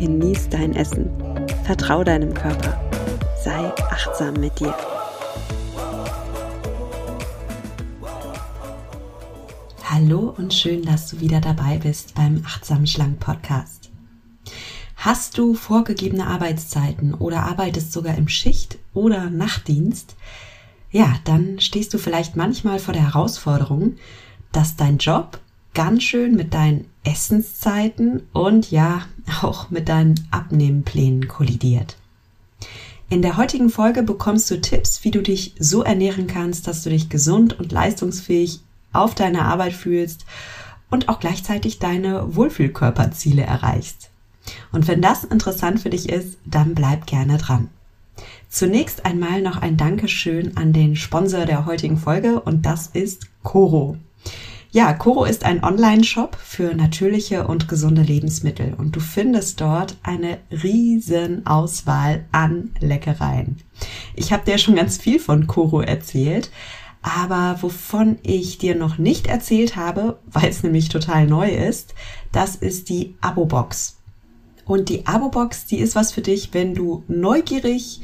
[0.00, 1.10] genieß dein Essen,
[1.64, 2.80] vertrau deinem Körper,
[3.44, 4.74] sei achtsam mit dir.
[9.84, 13.90] Hallo und schön, dass du wieder dabei bist beim Achtsam Schlank Podcast.
[14.96, 20.16] Hast du vorgegebene Arbeitszeiten oder arbeitest sogar im Schicht- oder Nachtdienst?
[20.90, 23.96] Ja, dann stehst du vielleicht manchmal vor der Herausforderung,
[24.50, 25.40] dass dein Job
[25.74, 29.02] ganz schön mit deinen Essenszeiten und ja
[29.42, 31.96] auch mit deinen Abnehmplänen kollidiert.
[33.08, 36.90] In der heutigen Folge bekommst du Tipps, wie du dich so ernähren kannst, dass du
[36.90, 38.60] dich gesund und leistungsfähig
[38.92, 40.26] auf deine Arbeit fühlst
[40.90, 44.10] und auch gleichzeitig deine Wohlfühlkörperziele erreichst.
[44.72, 47.68] Und wenn das interessant für dich ist, dann bleib gerne dran.
[48.48, 53.96] Zunächst einmal noch ein Dankeschön an den Sponsor der heutigen Folge und das ist Coro.
[54.72, 60.38] Ja, Coro ist ein Online-Shop für natürliche und gesunde Lebensmittel und du findest dort eine
[60.62, 63.56] riesen Auswahl an Leckereien.
[64.14, 66.52] Ich habe dir schon ganz viel von Coro erzählt,
[67.02, 71.92] aber wovon ich dir noch nicht erzählt habe, weil es nämlich total neu ist,
[72.30, 73.98] das ist die Abo-Box.
[74.66, 78.02] Und die Abo-Box, die ist was für dich, wenn du neugierig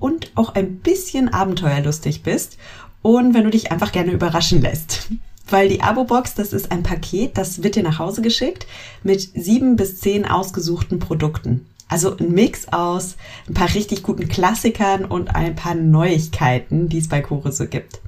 [0.00, 2.56] und auch ein bisschen abenteuerlustig bist
[3.02, 5.10] und wenn du dich einfach gerne überraschen lässt.
[5.48, 8.66] Weil die Abo-Box, das ist ein Paket, das wird dir nach Hause geschickt
[9.02, 11.66] mit sieben bis zehn ausgesuchten Produkten.
[11.88, 13.16] Also ein Mix aus
[13.48, 18.00] ein paar richtig guten Klassikern und ein paar Neuigkeiten, die es bei Kore so gibt.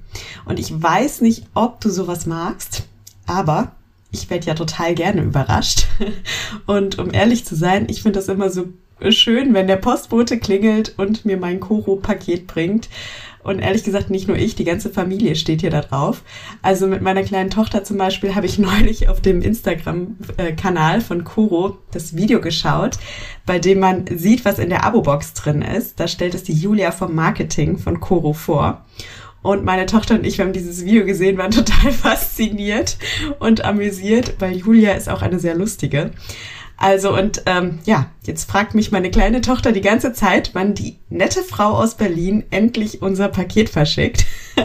[0.47, 2.87] Und ich weiß nicht, ob du sowas magst,
[3.27, 3.72] aber
[4.10, 5.87] ich werde ja total gerne überrascht.
[6.66, 8.65] Und um ehrlich zu sein, ich finde das immer so
[9.10, 12.88] schön, wenn der Postbote klingelt und mir mein Koro-Paket bringt.
[13.48, 16.22] Und ehrlich gesagt, nicht nur ich, die ganze Familie steht hier da drauf.
[16.60, 21.78] Also mit meiner kleinen Tochter zum Beispiel habe ich neulich auf dem Instagram-Kanal von Kuro
[21.91, 22.98] das Video geschaut,
[23.47, 25.98] bei dem man sieht, was in der Abo-Box drin ist.
[25.98, 28.84] Da stellt es die Julia vom Marketing von Koro vor.
[29.41, 32.98] Und meine Tochter und ich, wir haben dieses Video gesehen, waren total fasziniert
[33.38, 36.10] und amüsiert, weil Julia ist auch eine sehr lustige.
[36.81, 40.97] Also und ähm, ja, jetzt fragt mich meine kleine Tochter die ganze Zeit, wann die
[41.09, 44.25] nette Frau aus Berlin endlich unser Paket verschickt.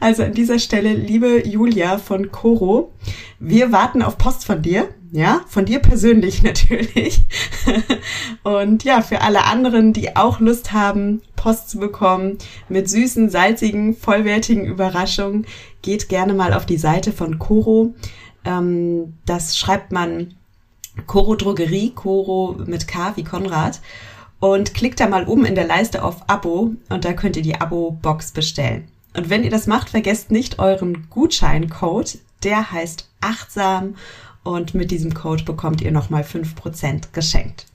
[0.00, 2.92] also an dieser Stelle, liebe Julia von Coro,
[3.38, 4.88] wir warten auf Post von dir.
[5.12, 7.20] Ja, von dir persönlich natürlich.
[8.42, 12.38] und ja, für alle anderen, die auch Lust haben, Post zu bekommen
[12.68, 15.46] mit süßen, salzigen, vollwertigen Überraschungen,
[15.82, 17.92] geht gerne mal auf die Seite von Coro.
[18.44, 20.34] Ähm, das schreibt man
[21.06, 23.80] Coro Drogerie, Coro mit K wie Konrad.
[24.38, 27.60] Und klickt da mal oben in der Leiste auf Abo und da könnt ihr die
[27.60, 28.88] Abo-Box bestellen.
[29.14, 32.18] Und wenn ihr das macht, vergesst nicht euren Gutscheincode.
[32.42, 33.96] Der heißt achtsam
[34.42, 37.66] und mit diesem Code bekommt ihr nochmal 5% geschenkt.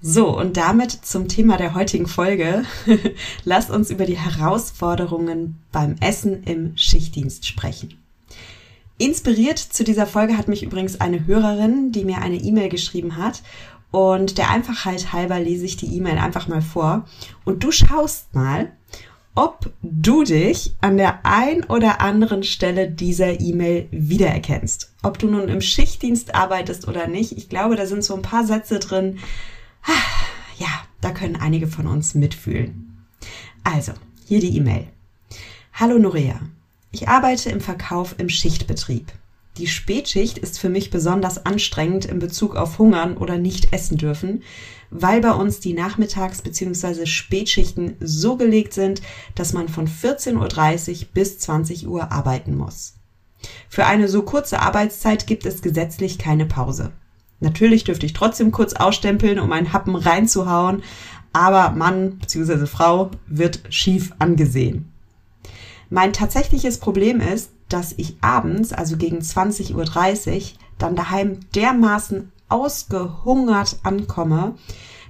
[0.00, 2.64] So, und damit zum Thema der heutigen Folge.
[3.44, 8.01] Lasst uns über die Herausforderungen beim Essen im Schichtdienst sprechen.
[9.02, 13.42] Inspiriert zu dieser Folge hat mich übrigens eine Hörerin, die mir eine E-Mail geschrieben hat.
[13.90, 17.04] Und der Einfachheit halber lese ich die E-Mail einfach mal vor.
[17.44, 18.70] Und du schaust mal,
[19.34, 24.92] ob du dich an der ein oder anderen Stelle dieser E-Mail wiedererkennst.
[25.02, 27.32] Ob du nun im Schichtdienst arbeitest oder nicht.
[27.32, 29.18] Ich glaube, da sind so ein paar Sätze drin.
[30.58, 30.68] Ja,
[31.00, 33.04] da können einige von uns mitfühlen.
[33.64, 33.94] Also,
[34.28, 34.86] hier die E-Mail.
[35.72, 36.38] Hallo Norea.
[36.92, 39.12] Ich arbeite im Verkauf im Schichtbetrieb.
[39.56, 44.42] Die Spätschicht ist für mich besonders anstrengend in Bezug auf Hungern oder nicht essen dürfen,
[44.90, 47.06] weil bei uns die Nachmittags- bzw.
[47.06, 49.00] Spätschichten so gelegt sind,
[49.34, 50.36] dass man von 14.30
[51.00, 52.94] Uhr bis 20 Uhr arbeiten muss.
[53.70, 56.92] Für eine so kurze Arbeitszeit gibt es gesetzlich keine Pause.
[57.40, 60.82] Natürlich dürfte ich trotzdem kurz ausstempeln, um einen Happen reinzuhauen,
[61.32, 62.66] aber Mann bzw.
[62.66, 64.91] Frau wird schief angesehen.
[65.92, 70.42] Mein tatsächliches Problem ist, dass ich abends, also gegen 20.30 Uhr,
[70.78, 74.54] dann daheim dermaßen ausgehungert ankomme,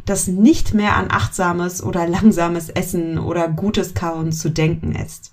[0.07, 5.31] dass nicht mehr an achtsames oder langsames Essen oder gutes Kauen zu denken ist.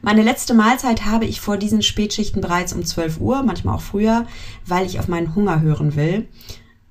[0.00, 4.26] Meine letzte Mahlzeit habe ich vor diesen Spätschichten bereits um 12 Uhr, manchmal auch früher,
[4.64, 6.28] weil ich auf meinen Hunger hören will,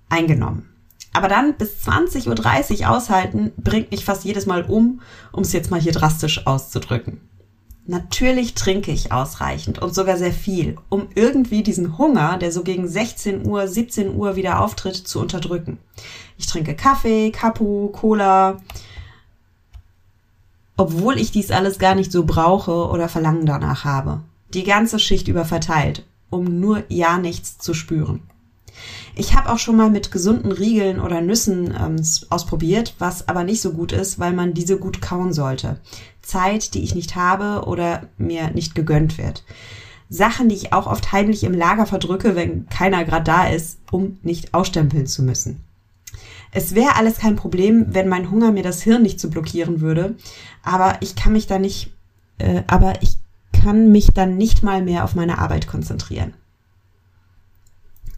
[0.07, 0.70] eingenommen.
[1.13, 5.72] Aber dann bis 20.30 Uhr aushalten, bringt mich fast jedes Mal um, um es jetzt
[5.72, 7.19] mal hier drastisch auszudrücken.
[7.86, 12.88] Natürlich trinke ich ausreichend und sogar sehr viel, um irgendwie diesen Hunger, der so gegen
[12.88, 15.80] 16 Uhr, 17 Uhr wieder auftritt, zu unterdrücken.
[16.38, 18.57] Ich trinke Kaffee, Kapu, Cola,
[20.78, 24.22] obwohl ich dies alles gar nicht so brauche oder Verlangen danach habe.
[24.54, 28.22] Die ganze Schicht über verteilt, um nur ja nichts zu spüren.
[29.16, 33.62] Ich habe auch schon mal mit gesunden Riegeln oder Nüssen ähm, ausprobiert, was aber nicht
[33.62, 35.80] so gut ist, weil man diese gut kauen sollte.
[36.22, 39.44] Zeit, die ich nicht habe oder mir nicht gegönnt wird.
[40.10, 44.19] Sachen, die ich auch oft heimlich im Lager verdrücke, wenn keiner gerade da ist, um
[44.24, 45.64] nicht ausstempeln zu müssen.
[46.52, 50.16] Es wäre alles kein Problem, wenn mein Hunger mir das Hirn nicht zu blockieren würde,
[50.64, 51.94] aber ich kann mich da nicht,
[52.40, 53.18] äh, aber ich
[53.54, 56.34] kann mich dann nicht mal mehr auf meine Arbeit konzentrieren.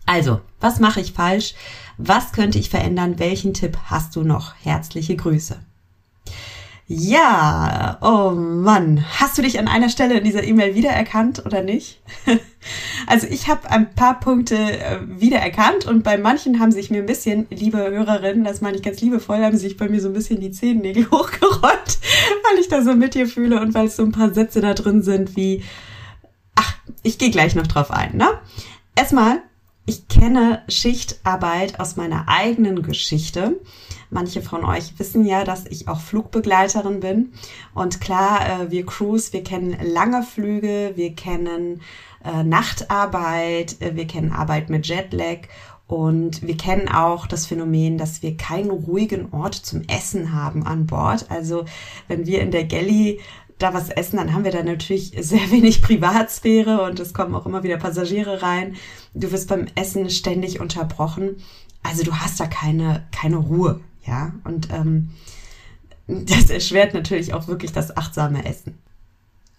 [0.05, 1.53] Also, was mache ich falsch?
[1.97, 3.19] Was könnte ich verändern?
[3.19, 4.53] Welchen Tipp hast du noch?
[4.63, 5.59] Herzliche Grüße.
[6.85, 12.01] Ja, oh Mann, hast du dich an einer Stelle in dieser E-Mail wiedererkannt oder nicht?
[13.07, 17.05] Also ich habe ein paar Punkte äh, wiedererkannt und bei manchen haben sich mir ein
[17.05, 20.39] bisschen, liebe Hörerinnen, das meine ich ganz liebevoll, haben sich bei mir so ein bisschen
[20.39, 24.13] die Zehennägel hochgerollt, weil ich da so mit dir fühle und weil es so ein
[24.13, 25.61] paar Sätze da drin sind wie,
[26.55, 28.29] ach, ich gehe gleich noch drauf ein, ne?
[28.95, 29.41] Erstmal,
[29.85, 33.59] ich kenne Schichtarbeit aus meiner eigenen Geschichte.
[34.09, 37.33] Manche von euch wissen ja, dass ich auch Flugbegleiterin bin.
[37.74, 41.81] Und klar, äh, wir Crews, wir kennen lange Flüge, wir kennen
[42.24, 45.47] äh, Nachtarbeit, äh, wir kennen Arbeit mit Jetlag
[45.88, 50.86] und wir kennen auch das Phänomen, dass wir keinen ruhigen Ort zum Essen haben an
[50.86, 51.29] Bord.
[51.29, 51.65] Also
[52.07, 53.19] wenn wir in der Galley
[53.59, 57.45] da was essen, dann haben wir da natürlich sehr wenig Privatsphäre und es kommen auch
[57.45, 58.75] immer wieder Passagiere rein.
[59.13, 61.38] Du wirst beim Essen ständig unterbrochen.
[61.83, 64.33] Also du hast da keine, keine Ruhe, ja.
[64.44, 65.09] Und ähm,
[66.07, 68.77] das erschwert natürlich auch wirklich das achtsame Essen.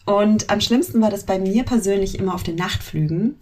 [0.06, 3.36] Und am schlimmsten war das bei mir persönlich immer auf den Nachtflügen.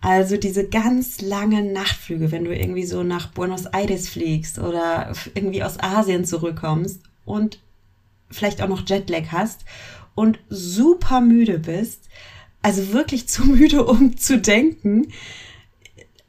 [0.00, 5.62] Also diese ganz langen Nachtflüge, wenn du irgendwie so nach Buenos Aires fliegst oder irgendwie
[5.62, 7.60] aus Asien zurückkommst und
[8.30, 9.64] vielleicht auch noch Jetlag hast
[10.14, 12.08] und super müde bist,
[12.62, 15.08] also wirklich zu müde, um zu denken.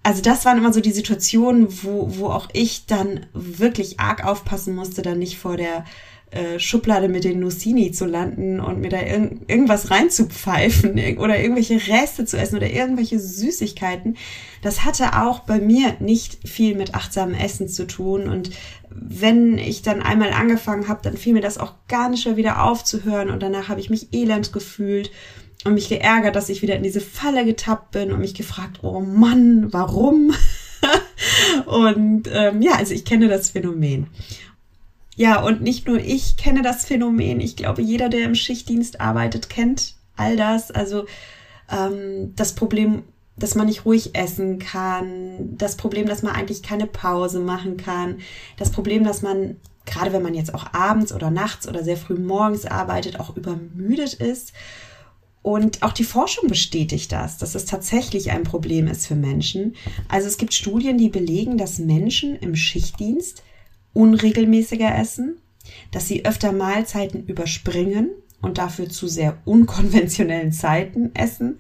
[0.03, 4.74] Also das waren immer so die Situationen, wo, wo auch ich dann wirklich arg aufpassen
[4.74, 5.86] musste, dann nicht vor der
[6.31, 11.75] äh, Schublade mit den Nussini zu landen und mir da irg irgendwas reinzupfeifen oder irgendwelche
[11.92, 14.16] Reste zu essen oder irgendwelche Süßigkeiten.
[14.62, 18.30] Das hatte auch bei mir nicht viel mit achtsamem Essen zu tun.
[18.30, 18.51] Und
[18.89, 22.63] wenn ich dann einmal angefangen habe, dann fiel mir das auch gar nicht mehr wieder
[22.63, 23.30] aufzuhören.
[23.30, 25.12] Und danach habe ich mich elend gefühlt
[25.66, 29.01] und mich geärgert, dass ich wieder in diese Falle getappt bin und mich gefragt, oh
[29.01, 30.34] Mann, warum?
[31.66, 34.07] und ähm, ja, also ich kenne das Phänomen.
[35.22, 37.42] Ja, und nicht nur ich kenne das Phänomen.
[37.42, 40.72] Ich glaube, jeder, der im Schichtdienst arbeitet, kennt all das.
[40.72, 41.06] Also
[41.72, 43.04] ähm, das Problem,
[43.38, 48.18] dass man nicht ruhig essen kann, das Problem, dass man eigentlich keine Pause machen kann,
[48.58, 52.18] das Problem, dass man gerade wenn man jetzt auch abends oder nachts oder sehr früh
[52.18, 54.54] morgens arbeitet, auch übermüdet ist.
[55.44, 59.76] Und auch die Forschung bestätigt das, dass es tatsächlich ein Problem ist für Menschen.
[60.08, 63.44] Also es gibt Studien, die belegen, dass Menschen im Schichtdienst
[63.93, 65.39] unregelmäßiger essen,
[65.91, 68.10] dass sie öfter Mahlzeiten überspringen
[68.41, 71.60] und dafür zu sehr unkonventionellen Zeiten essen.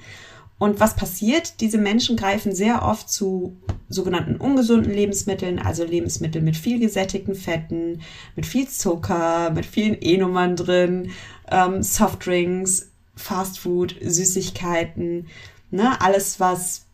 [0.57, 1.59] Und was passiert?
[1.59, 3.57] Diese Menschen greifen sehr oft zu
[3.89, 8.01] sogenannten ungesunden Lebensmitteln, also Lebensmittel mit viel gesättigten Fetten,
[8.35, 11.09] mit viel Zucker, mit vielen E-Nummern drin,
[11.49, 15.27] ähm, Softdrinks, Fastfood, Süßigkeiten,
[15.71, 16.85] ne, alles was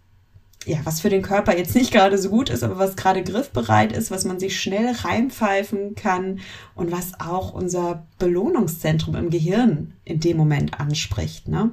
[0.67, 3.91] ja, was für den Körper jetzt nicht gerade so gut ist, aber was gerade griffbereit
[3.93, 6.39] ist, was man sich schnell reinpfeifen kann
[6.75, 11.71] und was auch unser Belohnungszentrum im Gehirn in dem Moment anspricht, ne?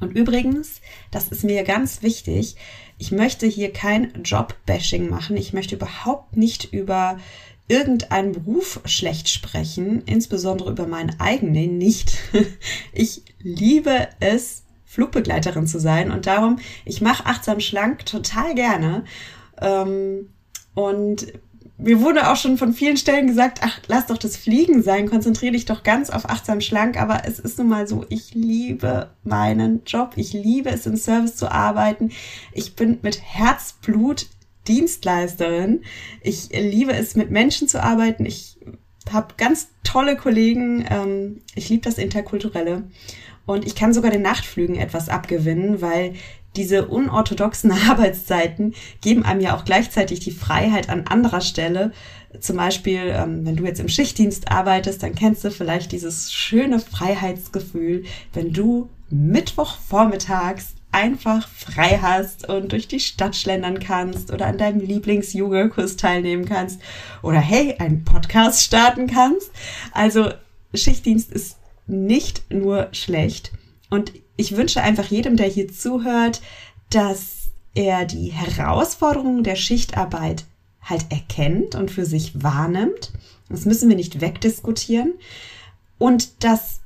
[0.00, 0.80] Und übrigens,
[1.10, 2.56] das ist mir ganz wichtig,
[2.98, 5.36] ich möchte hier kein Job-Bashing machen.
[5.36, 7.18] Ich möchte überhaupt nicht über
[7.68, 12.18] irgendeinen Beruf schlecht sprechen, insbesondere über meinen eigenen nicht.
[12.92, 16.10] Ich liebe es, Flugbegleiterin zu sein.
[16.10, 19.04] Und darum, ich mache achtsam schlank total gerne.
[19.60, 20.30] Ähm,
[20.74, 21.26] und
[21.76, 25.52] mir wurde auch schon von vielen Stellen gesagt, ach, lass doch das Fliegen sein, konzentriere
[25.52, 27.00] dich doch ganz auf achtsam schlank.
[27.00, 30.12] Aber es ist nun mal so, ich liebe meinen Job.
[30.16, 32.10] Ich liebe es, im Service zu arbeiten.
[32.52, 34.26] Ich bin mit Herzblut
[34.66, 35.82] Dienstleisterin.
[36.22, 38.26] Ich liebe es, mit Menschen zu arbeiten.
[38.26, 38.58] Ich
[39.12, 40.84] habe ganz tolle Kollegen.
[40.88, 42.84] Ähm, ich liebe das Interkulturelle.
[43.48, 46.12] Und ich kann sogar den Nachtflügen etwas abgewinnen, weil
[46.54, 51.92] diese unorthodoxen Arbeitszeiten geben einem ja auch gleichzeitig die Freiheit an anderer Stelle.
[52.40, 56.78] Zum Beispiel, ähm, wenn du jetzt im Schichtdienst arbeitest, dann kennst du vielleicht dieses schöne
[56.78, 64.58] Freiheitsgefühl, wenn du Mittwochvormittags einfach frei hast und durch die Stadt schlendern kannst oder an
[64.58, 66.82] deinem Lieblings-Yoga-Kurs teilnehmen kannst
[67.22, 69.50] oder hey, einen Podcast starten kannst.
[69.92, 70.32] Also
[70.74, 71.57] Schichtdienst ist
[71.88, 73.52] nicht nur schlecht.
[73.90, 76.42] Und ich wünsche einfach jedem, der hier zuhört,
[76.90, 80.44] dass er die Herausforderungen der Schichtarbeit
[80.82, 83.12] halt erkennt und für sich wahrnimmt.
[83.48, 85.14] Das müssen wir nicht wegdiskutieren.
[85.98, 86.80] Und dass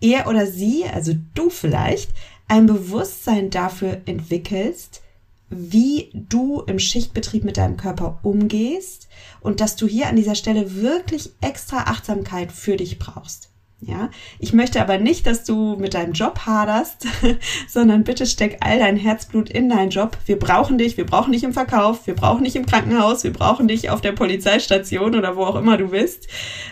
[0.00, 2.10] er oder sie, also du vielleicht,
[2.46, 5.00] ein Bewusstsein dafür entwickelst,
[5.48, 9.08] wie du im Schichtbetrieb mit deinem Körper umgehst
[9.40, 13.50] und dass du hier an dieser Stelle wirklich extra Achtsamkeit für dich brauchst.
[13.80, 17.06] Ja, ich möchte aber nicht, dass du mit deinem Job haderst,
[17.68, 20.16] sondern bitte steck all dein Herzblut in deinen Job.
[20.24, 23.68] Wir brauchen dich, wir brauchen dich im Verkauf, wir brauchen dich im Krankenhaus, wir brauchen
[23.68, 26.28] dich auf der Polizeistation oder wo auch immer du bist.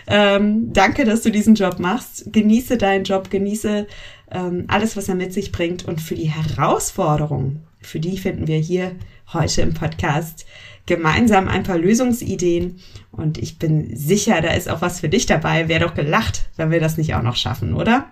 [0.07, 2.33] Ähm, danke, dass du diesen Job machst.
[2.33, 3.85] Genieße deinen Job, genieße
[4.31, 8.57] ähm, alles, was er mit sich bringt und für die Herausforderungen, für die finden wir
[8.57, 8.95] hier
[9.31, 10.45] heute im Podcast
[10.85, 12.79] gemeinsam ein paar Lösungsideen
[13.11, 15.69] und ich bin sicher, da ist auch was für dich dabei.
[15.69, 18.11] Wäre doch gelacht, wenn wir das nicht auch noch schaffen, oder?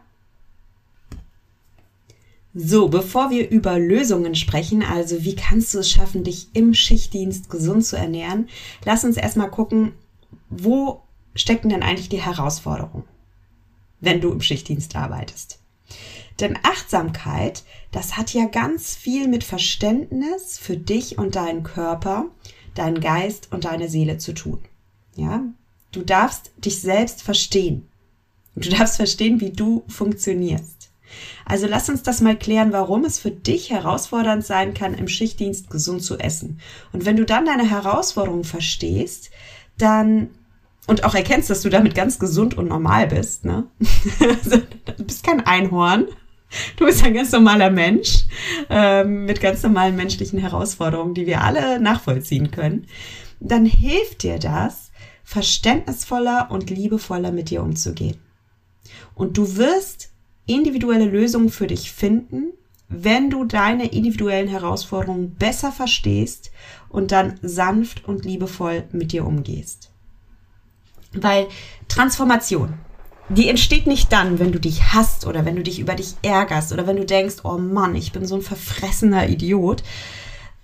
[2.54, 7.50] So, bevor wir über Lösungen sprechen, also wie kannst du es schaffen, dich im Schichtdienst
[7.50, 8.50] gesund zu ernähren,
[8.84, 9.94] lass uns erstmal gucken,
[10.50, 11.02] wo
[11.34, 13.06] stecken denn eigentlich die Herausforderungen,
[14.02, 15.60] wenn du im Schichtdienst arbeitest.
[16.42, 22.26] Denn Achtsamkeit, das hat ja ganz viel mit Verständnis für dich und deinen Körper
[22.76, 24.60] deinen Geist und deine Seele zu tun.
[25.16, 25.44] Ja,
[25.92, 27.88] du darfst dich selbst verstehen.
[28.56, 30.90] Du darfst verstehen, wie du funktionierst.
[31.46, 35.70] Also lass uns das mal klären, warum es für dich herausfordernd sein kann, im Schichtdienst
[35.70, 36.60] gesund zu essen.
[36.94, 39.32] Und wenn du dann deine Herausforderungen verstehst,
[39.78, 40.30] dann
[40.88, 43.66] und auch erkennst, dass du damit ganz gesund und normal bist, ne?
[44.20, 44.58] Also,
[44.98, 46.08] du bist kein Einhorn,
[46.78, 48.26] Du bist ein ganz normaler Mensch
[48.70, 52.88] ähm, mit ganz normalen menschlichen Herausforderungen, die wir alle nachvollziehen können.
[53.40, 54.92] Dann hilft dir das,
[55.24, 58.20] verständnisvoller und liebevoller mit dir umzugehen.
[59.16, 60.12] Und du wirst
[60.46, 62.54] individuelle Lösungen für dich finden,
[62.90, 66.52] wenn du deine individuellen Herausforderungen besser verstehst
[66.90, 69.92] und dann sanft und liebevoll mit dir umgehst.
[71.14, 71.48] Weil
[71.88, 72.74] Transformation,
[73.32, 76.74] die entsteht nicht dann, wenn du dich hasst oder wenn du dich über dich ärgerst
[76.74, 79.84] oder wenn du denkst, oh Mann, ich bin so ein verfressener Idiot,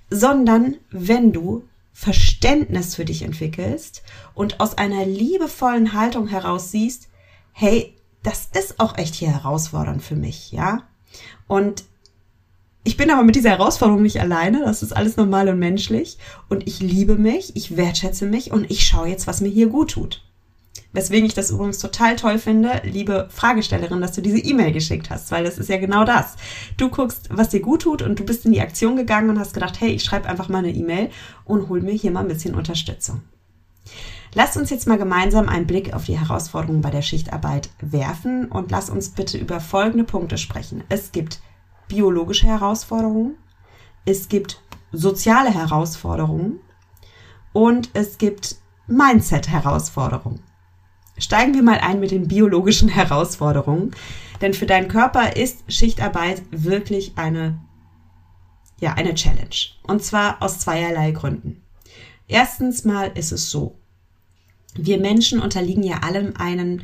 [0.10, 7.08] sondern wenn du Verständnis für dich entwickelst und aus einer liebevollen Haltung heraus siehst,
[7.54, 10.84] hey, das ist auch echt hier herausfordernd für mich, ja?
[11.48, 11.86] Und
[12.84, 16.18] ich bin aber mit dieser Herausforderung nicht alleine, das ist alles normal und menschlich
[16.50, 19.92] und ich liebe mich, ich wertschätze mich und ich schaue jetzt, was mir hier gut
[19.92, 20.27] tut.
[20.98, 25.30] Weswegen ich das übrigens total toll finde, liebe Fragestellerin, dass du diese E-Mail geschickt hast,
[25.30, 26.38] weil das ist ja genau das.
[26.76, 29.54] Du guckst, was dir gut tut und du bist in die Aktion gegangen und hast
[29.54, 31.12] gedacht, hey, ich schreibe einfach mal eine E-Mail
[31.46, 33.22] und hol mir hier mal ein bisschen Unterstützung.
[34.34, 38.72] Lass uns jetzt mal gemeinsam einen Blick auf die Herausforderungen bei der Schichtarbeit werfen und
[38.72, 40.84] lass uns bitte über folgende Punkte sprechen.
[40.90, 41.42] Es gibt
[41.88, 43.36] biologische Herausforderungen,
[44.06, 46.60] es gibt soziale Herausforderungen
[47.54, 48.56] und es gibt
[48.88, 50.40] Mindset-Herausforderungen.
[51.18, 53.92] Steigen wir mal ein mit den biologischen Herausforderungen.
[54.42, 57.60] Denn für deinen Körper ist Schichtarbeit wirklich eine,
[58.80, 59.56] ja, eine Challenge.
[59.84, 61.64] Und zwar aus zweierlei Gründen.
[62.28, 63.80] Erstens mal ist es so.
[64.76, 66.84] Wir Menschen unterliegen ja allem einen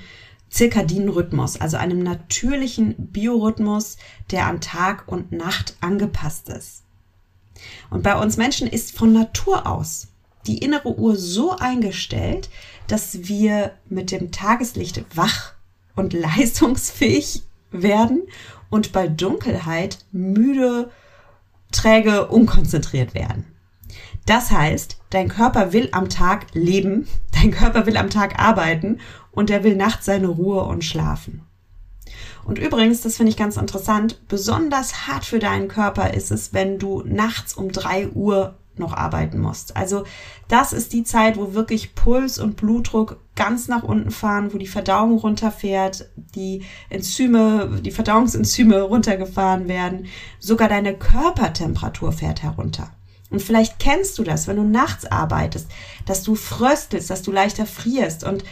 [0.50, 3.98] zirkadinen Rhythmus, also einem natürlichen Biorhythmus,
[4.32, 6.84] der an Tag und Nacht angepasst ist.
[7.90, 10.08] Und bei uns Menschen ist von Natur aus
[10.48, 12.50] die innere Uhr so eingestellt,
[12.88, 15.54] dass wir mit dem Tageslicht wach
[15.96, 18.24] und leistungsfähig werden
[18.70, 20.92] und bei Dunkelheit müde,
[21.72, 23.46] träge, unkonzentriert werden.
[24.26, 29.00] Das heißt, dein Körper will am Tag leben, dein Körper will am Tag arbeiten
[29.32, 31.42] und er will nachts seine Ruhe und schlafen.
[32.46, 36.78] Und übrigens, das finde ich ganz interessant, besonders hart für deinen Körper ist es, wenn
[36.78, 39.76] du nachts um drei Uhr noch arbeiten musst.
[39.78, 40.04] Also
[40.48, 44.68] das ist die Zeit, wo wirklich Puls und Blutdruck ganz nach unten fahren, wo die
[44.68, 50.08] Verdauung runterfährt, die Enzyme, die Verdauungsenzyme runtergefahren werden,
[50.40, 52.92] sogar deine Körpertemperatur fährt herunter.
[53.30, 55.68] Und vielleicht kennst du das, wenn du nachts arbeitest,
[56.06, 58.44] dass du fröstelst, dass du leichter frierst und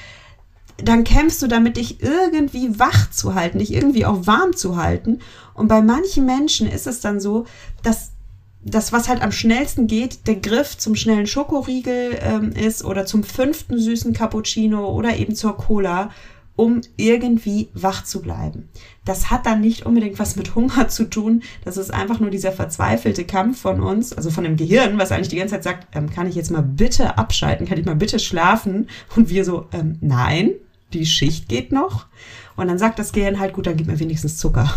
[0.77, 5.19] dann kämpfst du damit, dich irgendwie wach zu halten, dich irgendwie auch warm zu halten.
[5.53, 7.45] Und bei manchen Menschen ist es dann so,
[7.83, 8.10] dass
[8.63, 13.23] das, was halt am schnellsten geht, der Griff zum schnellen Schokoriegel ähm, ist oder zum
[13.23, 16.11] fünften süßen Cappuccino oder eben zur Cola,
[16.55, 18.69] um irgendwie wach zu bleiben.
[19.03, 21.41] Das hat dann nicht unbedingt was mit Hunger zu tun.
[21.65, 25.29] Das ist einfach nur dieser verzweifelte Kampf von uns, also von dem Gehirn, was eigentlich
[25.29, 28.19] die ganze Zeit sagt, ähm, kann ich jetzt mal bitte abschalten, kann ich mal bitte
[28.19, 28.87] schlafen?
[29.15, 30.51] Und wir so, ähm, nein,
[30.93, 32.05] die Schicht geht noch.
[32.55, 34.71] Und dann sagt das Gehirn halt, gut, dann gib mir wenigstens Zucker,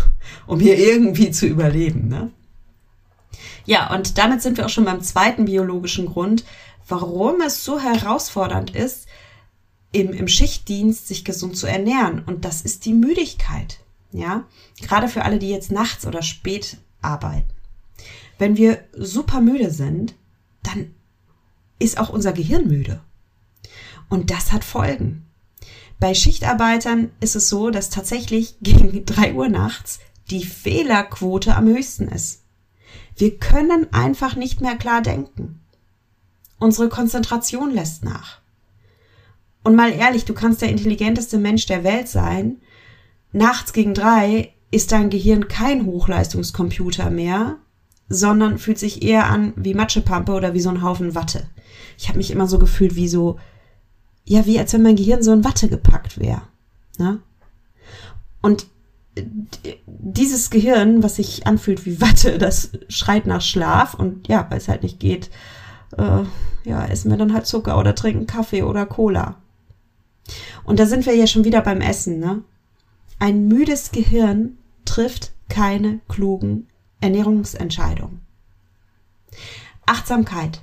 [0.47, 2.07] um hier irgendwie zu überleben.
[2.07, 2.31] Ne?
[3.65, 6.45] Ja, und damit sind wir auch schon beim zweiten biologischen Grund,
[6.87, 9.07] warum es so herausfordernd ist,
[9.91, 12.23] im, im Schichtdienst sich gesund zu ernähren.
[12.25, 13.79] Und das ist die Müdigkeit.
[14.11, 14.45] Ja,
[14.81, 17.49] gerade für alle, die jetzt nachts oder spät arbeiten.
[18.37, 20.15] Wenn wir super müde sind,
[20.63, 20.93] dann
[21.79, 23.01] ist auch unser Gehirn müde.
[24.09, 25.25] Und das hat Folgen.
[25.99, 29.99] Bei Schichtarbeitern ist es so, dass tatsächlich gegen drei Uhr nachts
[30.29, 32.43] die Fehlerquote am höchsten ist.
[33.15, 35.61] Wir können einfach nicht mehr klar denken.
[36.59, 38.39] Unsere Konzentration lässt nach.
[39.63, 42.57] Und mal ehrlich, du kannst der intelligenteste Mensch der Welt sein.
[43.31, 47.57] Nachts gegen drei ist dein Gehirn kein Hochleistungskomputer mehr,
[48.09, 51.47] sondern fühlt sich eher an wie Matschepampe oder wie so ein Haufen Watte.
[51.97, 53.39] Ich habe mich immer so gefühlt wie so,
[54.25, 56.43] ja, wie als wenn mein Gehirn so in Watte gepackt wäre.
[56.97, 57.19] Ne?
[58.41, 58.67] Und
[59.15, 64.67] dieses Gehirn, was sich anfühlt wie Watte, das schreit nach Schlaf und ja, weil es
[64.67, 65.29] halt nicht geht,
[65.97, 66.23] äh,
[66.63, 69.37] ja, essen wir dann halt Zucker oder trinken Kaffee oder Cola.
[70.63, 72.43] Und da sind wir ja schon wieder beim Essen, ne?
[73.19, 76.67] Ein müdes Gehirn trifft keine klugen
[76.99, 78.21] Ernährungsentscheidungen.
[79.85, 80.61] Achtsamkeit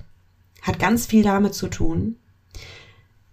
[0.61, 2.17] hat ganz viel damit zu tun,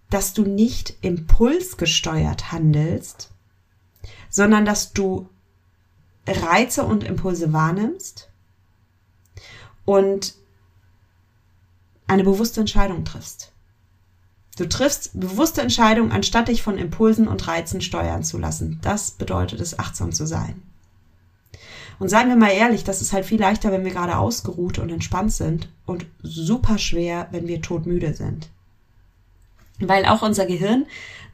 [0.08, 3.29] dass du nicht impulsgesteuert handelst,
[4.30, 5.28] sondern dass du
[6.26, 8.30] Reize und Impulse wahrnimmst
[9.84, 10.34] und
[12.06, 13.52] eine bewusste Entscheidung triffst.
[14.56, 18.78] Du triffst bewusste Entscheidungen, anstatt dich von Impulsen und Reizen steuern zu lassen.
[18.82, 20.62] Das bedeutet es, achtsam zu sein.
[21.98, 24.90] Und seien wir mal ehrlich, das ist halt viel leichter, wenn wir gerade ausgeruht und
[24.90, 28.48] entspannt sind und super schwer, wenn wir todmüde sind.
[29.78, 30.86] Weil auch unser Gehirn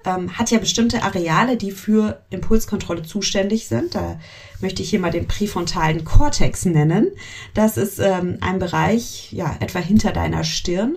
[0.06, 3.94] ähm, hat ja bestimmte Areale, die für Impulskontrolle zuständig sind.
[3.94, 4.18] Da
[4.60, 7.08] möchte ich hier mal den präfrontalen Kortex nennen.
[7.52, 10.96] Das ist ähm, ein Bereich, ja, etwa hinter deiner Stirn,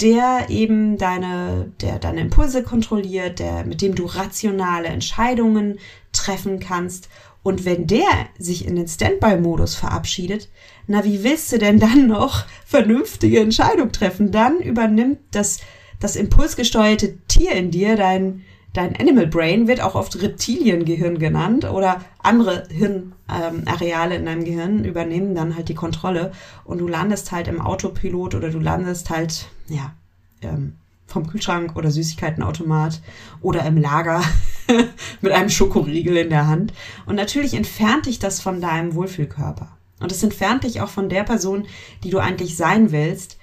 [0.00, 5.78] der eben deine, der deine Impulse kontrolliert, der, mit dem du rationale Entscheidungen
[6.12, 7.08] treffen kannst.
[7.42, 10.48] Und wenn der sich in den Standby-Modus verabschiedet,
[10.88, 14.32] na, wie willst du denn dann noch vernünftige Entscheidungen treffen?
[14.32, 15.60] Dann übernimmt das
[16.00, 22.04] das impulsgesteuerte Tier in dir, dein, dein Animal Brain, wird auch oft Reptiliengehirn genannt oder
[22.22, 26.32] andere Hirnareale ähm, in deinem Gehirn übernehmen dann halt die Kontrolle
[26.64, 29.94] und du landest halt im Autopilot oder du landest halt, ja,
[30.42, 30.74] ähm,
[31.06, 33.00] vom Kühlschrank oder Süßigkeitenautomat
[33.40, 34.22] oder im Lager
[35.20, 36.72] mit einem Schokoriegel in der Hand.
[37.06, 39.68] Und natürlich entfernt dich das von deinem Wohlfühlkörper.
[40.00, 41.66] Und es entfernt dich auch von der Person,
[42.04, 43.38] die du eigentlich sein willst,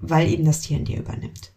[0.00, 1.52] weil eben das Tier in dir übernimmt.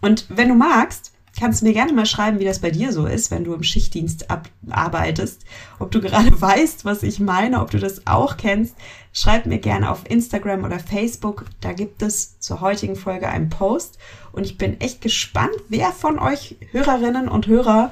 [0.00, 3.06] Und wenn du magst, kannst du mir gerne mal schreiben, wie das bei dir so
[3.06, 4.26] ist, wenn du im Schichtdienst
[4.70, 5.44] arbeitest.
[5.78, 8.76] Ob du gerade weißt, was ich meine, ob du das auch kennst.
[9.12, 11.46] Schreib mir gerne auf Instagram oder Facebook.
[11.60, 13.98] Da gibt es zur heutigen Folge einen Post.
[14.32, 17.90] Und ich bin echt gespannt, wer von euch Hörerinnen und Hörer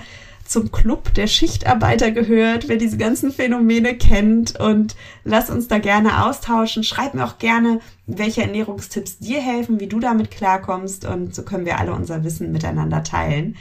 [0.49, 6.25] zum Club der Schichtarbeiter gehört, wer diese ganzen Phänomene kennt und lass uns da gerne
[6.25, 6.85] austauschen.
[6.85, 11.67] Schreib mir auch gerne, welche Ernährungstipps dir helfen, wie du damit klarkommst und so können
[11.67, 13.57] wir alle unser Wissen miteinander teilen.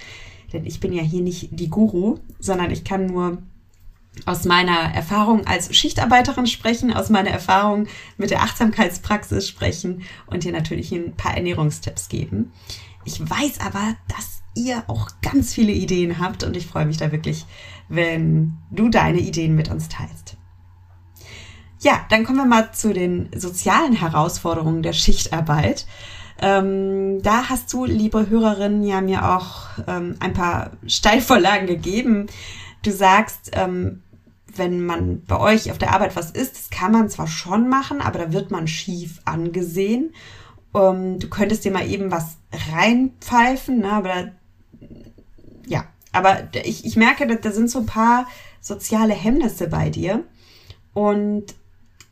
[0.53, 3.39] Denn ich bin ja hier nicht die Guru, sondern ich kann nur
[4.25, 10.53] aus meiner Erfahrung als Schichtarbeiterin sprechen, aus meiner Erfahrung mit der Achtsamkeitspraxis sprechen und dir
[10.53, 12.53] natürlich ein paar Ernährungstipps geben.
[13.05, 17.11] Ich weiß aber, dass ihr auch ganz viele Ideen habt und ich freue mich da
[17.11, 17.45] wirklich,
[17.89, 20.37] wenn du deine Ideen mit uns teilst.
[21.79, 25.85] Ja, dann kommen wir mal zu den sozialen Herausforderungen der Schichtarbeit.
[26.39, 32.27] Ähm, da hast du, liebe Hörerinnen, ja mir auch ähm, ein paar Steilvorlagen gegeben.
[32.83, 34.03] Du sagst, ähm,
[34.55, 38.01] wenn man bei euch auf der Arbeit was isst, das kann man zwar schon machen,
[38.01, 40.13] aber da wird man schief angesehen.
[40.75, 42.37] Ähm, du könntest dir mal eben was
[42.71, 44.31] reinpfeifen, ne, aber da
[45.67, 48.27] ja, aber ich, ich merke, da sind so ein paar
[48.61, 50.23] soziale Hemmnisse bei dir.
[50.93, 51.55] Und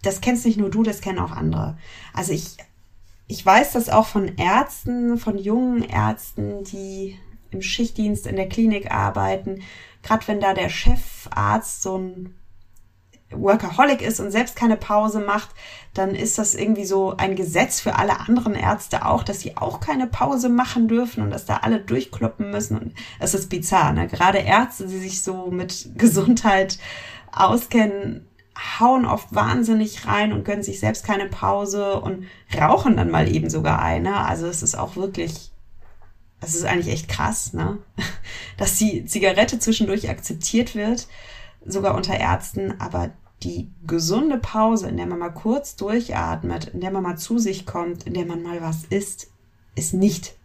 [0.03, 1.77] das kennst nicht nur du, das kennen auch andere.
[2.13, 2.57] Also ich,
[3.27, 7.17] ich weiß das auch von Ärzten, von jungen Ärzten, die
[7.49, 9.61] im Schichtdienst in der Klinik arbeiten,
[10.03, 12.35] gerade wenn da der Chefarzt so ein
[13.31, 15.49] Workaholic ist und selbst keine Pause macht,
[15.93, 19.79] dann ist das irgendwie so ein Gesetz für alle anderen Ärzte auch, dass sie auch
[19.79, 22.77] keine Pause machen dürfen und dass da alle durchkloppen müssen.
[22.77, 24.07] Und es ist bizarr, ne?
[24.07, 26.77] Gerade Ärzte, die sich so mit Gesundheit
[27.31, 28.27] auskennen,
[28.79, 32.25] hauen oft wahnsinnig rein und gönnen sich selbst keine Pause und
[32.57, 34.17] rauchen dann mal eben sogar eine.
[34.17, 35.51] Also es ist auch wirklich,
[36.41, 37.79] es ist eigentlich echt krass, ne?
[38.57, 41.07] Dass die Zigarette zwischendurch akzeptiert wird,
[41.65, 43.12] sogar unter Ärzten, aber
[43.43, 47.65] die gesunde Pause, in der man mal kurz durchatmet, in der man mal zu sich
[47.65, 49.28] kommt, in der man mal was isst,
[49.75, 50.36] ist nicht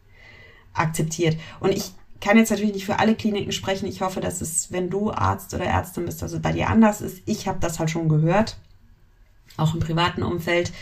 [0.75, 1.37] akzeptiert.
[1.61, 3.89] Und ich kann jetzt natürlich nicht für alle Kliniken sprechen.
[3.89, 7.23] Ich hoffe, dass es, wenn du Arzt oder Ärztin bist, also bei dir anders ist.
[7.27, 8.59] Ich habe das halt schon gehört,
[9.57, 10.73] auch im privaten Umfeld.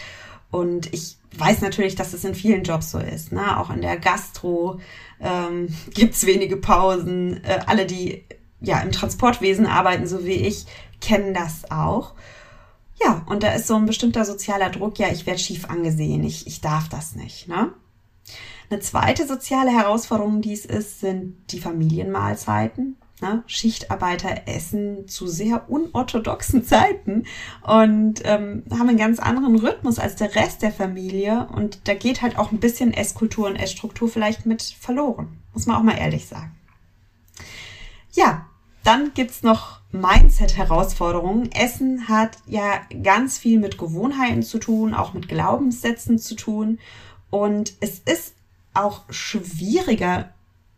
[0.50, 3.32] Und ich weiß natürlich, dass es in vielen Jobs so ist.
[3.32, 3.58] Ne?
[3.58, 4.80] Auch in der Gastro
[5.20, 7.44] ähm, gibt wenige Pausen.
[7.44, 8.24] Äh, alle, die
[8.60, 10.66] ja im Transportwesen arbeiten, so wie ich,
[11.00, 12.14] kennen das auch.
[13.02, 16.46] Ja, und da ist so ein bestimmter sozialer Druck, ja, ich werde schief angesehen, ich,
[16.46, 17.48] ich darf das nicht.
[17.48, 17.72] Ne?
[18.70, 22.96] Eine zweite soziale Herausforderung, die es ist, sind die Familienmahlzeiten.
[23.20, 23.42] Ne?
[23.46, 27.24] Schichtarbeiter essen zu sehr unorthodoxen Zeiten
[27.62, 31.48] und ähm, haben einen ganz anderen Rhythmus als der Rest der Familie.
[31.52, 35.38] Und da geht halt auch ein bisschen Esskultur und Essstruktur vielleicht mit verloren.
[35.52, 36.54] Muss man auch mal ehrlich sagen.
[38.12, 38.47] Ja,
[38.88, 41.52] dann gibt's noch Mindset-Herausforderungen.
[41.52, 46.78] Essen hat ja ganz viel mit Gewohnheiten zu tun, auch mit Glaubenssätzen zu tun.
[47.28, 48.32] Und es ist
[48.72, 50.30] auch schwieriger,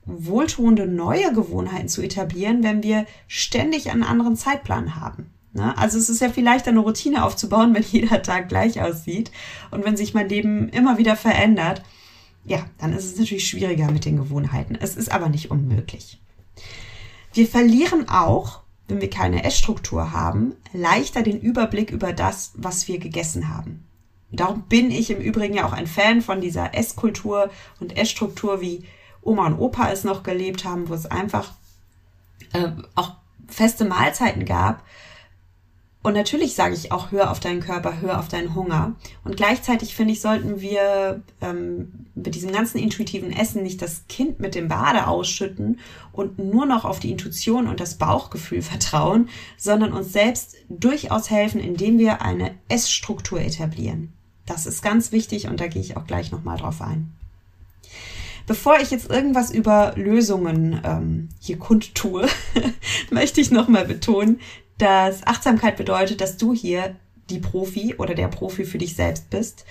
[0.06, 5.30] wohltuende neue Gewohnheiten zu etablieren, wenn wir ständig einen anderen Zeitplan haben.
[5.52, 5.78] Ne?
[5.78, 9.30] Also es ist ja vielleicht eine Routine aufzubauen, wenn jeder Tag gleich aussieht
[9.70, 11.84] und wenn sich mein Leben immer wieder verändert.
[12.44, 14.74] Ja, dann ist es natürlich schwieriger mit den Gewohnheiten.
[14.74, 16.18] Es ist aber nicht unmöglich.
[17.32, 22.98] Wir verlieren auch, wenn wir keine Essstruktur haben, leichter den Überblick über das, was wir
[22.98, 23.86] gegessen haben.
[24.32, 28.84] Darum bin ich im Übrigen ja auch ein Fan von dieser Esskultur und Essstruktur, wie
[29.22, 31.52] Oma und Opa es noch gelebt haben, wo es einfach
[32.52, 33.12] äh, auch
[33.48, 34.82] feste Mahlzeiten gab.
[36.02, 38.94] Und natürlich sage ich auch, hör auf deinen Körper, hör auf deinen Hunger.
[39.22, 44.40] Und gleichzeitig finde ich, sollten wir ähm, mit diesem ganzen intuitiven Essen nicht das Kind
[44.40, 45.78] mit dem Bade ausschütten
[46.12, 51.60] und nur noch auf die Intuition und das Bauchgefühl vertrauen, sondern uns selbst durchaus helfen,
[51.60, 54.12] indem wir eine Essstruktur etablieren.
[54.46, 57.12] Das ist ganz wichtig und da gehe ich auch gleich nochmal drauf ein.
[58.46, 62.26] Bevor ich jetzt irgendwas über Lösungen ähm, hier kundtue,
[63.10, 64.40] möchte ich nochmal betonen,
[64.80, 66.96] dass Achtsamkeit bedeutet, dass du hier
[67.28, 69.64] die Profi oder der Profi für dich selbst bist.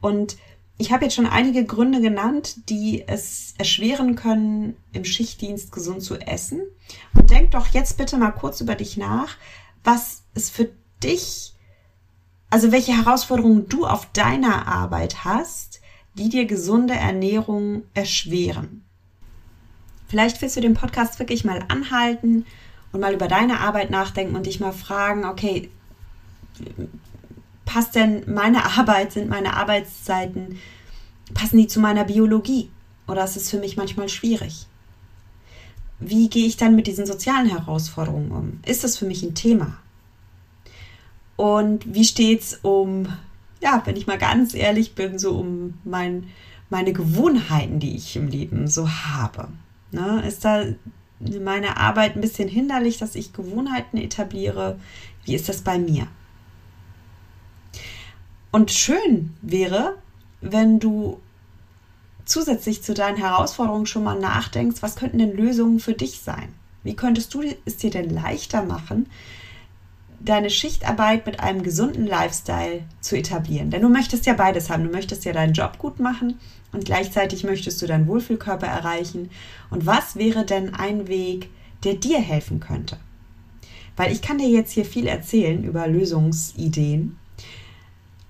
[0.00, 0.36] Und
[0.76, 6.16] ich habe jetzt schon einige Gründe genannt, die es erschweren können, im Schichtdienst gesund zu
[6.18, 6.62] essen.
[7.14, 9.36] Und denk doch jetzt bitte mal kurz über dich nach,
[9.84, 10.70] was es für
[11.02, 11.54] dich
[12.54, 15.80] also welche Herausforderungen du auf deiner Arbeit hast,
[16.16, 18.84] die dir gesunde Ernährung erschweren.
[20.06, 22.46] Vielleicht willst du den Podcast wirklich mal anhalten
[22.94, 25.68] und mal über deine Arbeit nachdenken und dich mal fragen, okay,
[27.64, 30.60] passt denn meine Arbeit, sind meine Arbeitszeiten,
[31.34, 32.70] passen die zu meiner Biologie?
[33.08, 34.66] Oder ist es für mich manchmal schwierig?
[35.98, 38.60] Wie gehe ich dann mit diesen sozialen Herausforderungen um?
[38.64, 39.76] Ist das für mich ein Thema?
[41.34, 43.08] Und wie steht's um,
[43.60, 46.28] ja, wenn ich mal ganz ehrlich bin, so um mein,
[46.70, 49.48] meine Gewohnheiten, die ich im Leben so habe?
[49.90, 50.22] Ne?
[50.24, 50.64] Ist da
[51.40, 54.78] meine Arbeit ein bisschen hinderlich, dass ich Gewohnheiten etabliere?
[55.24, 56.06] Wie ist das bei mir?
[58.50, 59.96] Und schön wäre,
[60.40, 61.20] wenn du
[62.24, 66.48] zusätzlich zu deinen Herausforderungen schon mal nachdenkst, was könnten denn Lösungen für dich sein?
[66.82, 69.06] Wie könntest du es dir denn leichter machen,
[70.24, 73.70] deine Schichtarbeit mit einem gesunden Lifestyle zu etablieren.
[73.70, 74.84] Denn du möchtest ja beides haben.
[74.84, 76.38] Du möchtest ja deinen Job gut machen
[76.72, 79.30] und gleichzeitig möchtest du deinen Wohlfühlkörper erreichen.
[79.70, 81.50] Und was wäre denn ein Weg,
[81.84, 82.96] der dir helfen könnte?
[83.96, 87.16] Weil ich kann dir jetzt hier viel erzählen über Lösungsideen.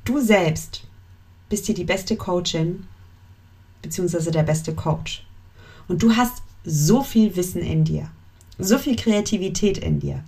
[0.04, 0.87] Du selbst
[1.48, 2.87] bist hier die beste Coachin
[3.80, 5.24] beziehungsweise der beste Coach.
[5.88, 8.11] Und du hast so viel Wissen in dir,
[8.59, 10.24] so viel Kreativität in dir.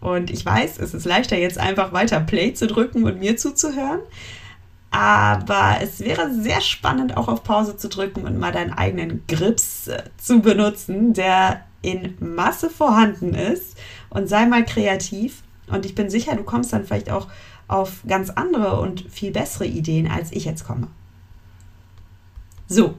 [0.00, 4.00] Und ich weiß, es ist leichter jetzt einfach weiter Play zu drücken und mir zuzuhören.
[4.90, 9.88] Aber es wäre sehr spannend, auch auf Pause zu drücken und mal deinen eigenen Grips
[9.88, 13.76] äh, zu benutzen, der in Masse vorhanden ist.
[14.08, 15.42] Und sei mal kreativ.
[15.66, 17.28] Und ich bin sicher, du kommst dann vielleicht auch
[17.66, 20.88] auf ganz andere und viel bessere Ideen, als ich jetzt komme.
[22.66, 22.94] So,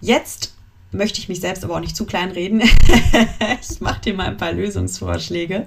[0.00, 0.51] jetzt
[0.92, 2.60] möchte ich mich selbst aber auch nicht zu klein reden.
[3.60, 5.66] ich mache dir mal ein paar Lösungsvorschläge.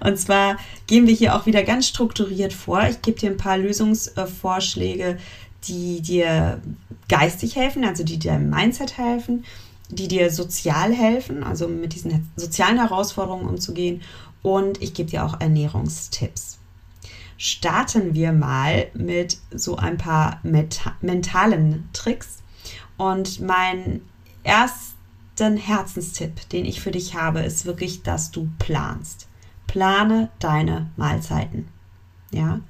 [0.00, 0.56] Und zwar
[0.86, 2.82] gehen wir hier auch wieder ganz strukturiert vor.
[2.88, 5.18] Ich gebe dir ein paar Lösungsvorschläge,
[5.64, 6.62] die dir
[7.08, 9.44] geistig helfen, also die dir im Mindset helfen,
[9.90, 14.02] die dir sozial helfen, also mit diesen sozialen Herausforderungen umzugehen.
[14.42, 16.58] Und ich gebe dir auch Ernährungstipps.
[17.36, 22.38] Starten wir mal mit so ein paar mentalen Tricks.
[22.96, 24.02] Und mein
[24.50, 29.28] ersten Herzenstipp, den ich für dich habe, ist wirklich, dass du planst.
[29.66, 31.68] Plane deine Mahlzeiten.
[32.32, 32.60] Ja,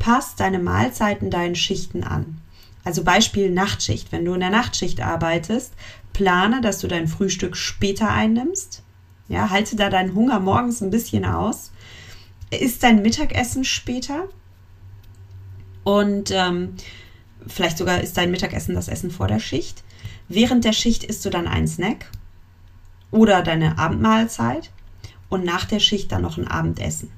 [0.00, 2.40] pass deine Mahlzeiten deinen Schichten an.
[2.84, 4.10] Also Beispiel Nachtschicht.
[4.10, 5.72] Wenn du in der Nachtschicht arbeitest,
[6.12, 8.82] plane, dass du dein Frühstück später einnimmst.
[9.28, 11.70] Ja, halte da deinen Hunger morgens ein bisschen aus.
[12.50, 14.28] Isst dein Mittagessen später.
[15.84, 16.74] Und ähm,
[17.46, 19.84] vielleicht sogar ist dein Mittagessen das Essen vor der Schicht.
[20.28, 22.10] Während der Schicht isst du dann einen Snack
[23.10, 24.70] oder deine Abendmahlzeit
[25.28, 27.10] und nach der Schicht dann noch ein Abendessen.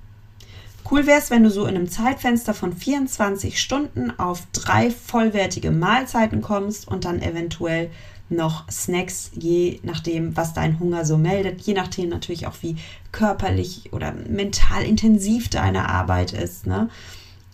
[0.90, 5.70] Cool wäre es, wenn du so in einem Zeitfenster von 24 Stunden auf drei vollwertige
[5.70, 7.90] Mahlzeiten kommst und dann eventuell
[8.28, 12.76] noch Snacks, je nachdem, was dein Hunger so meldet, je nachdem natürlich auch, wie
[13.12, 16.66] körperlich oder mental intensiv deine Arbeit ist.
[16.66, 16.88] Ne?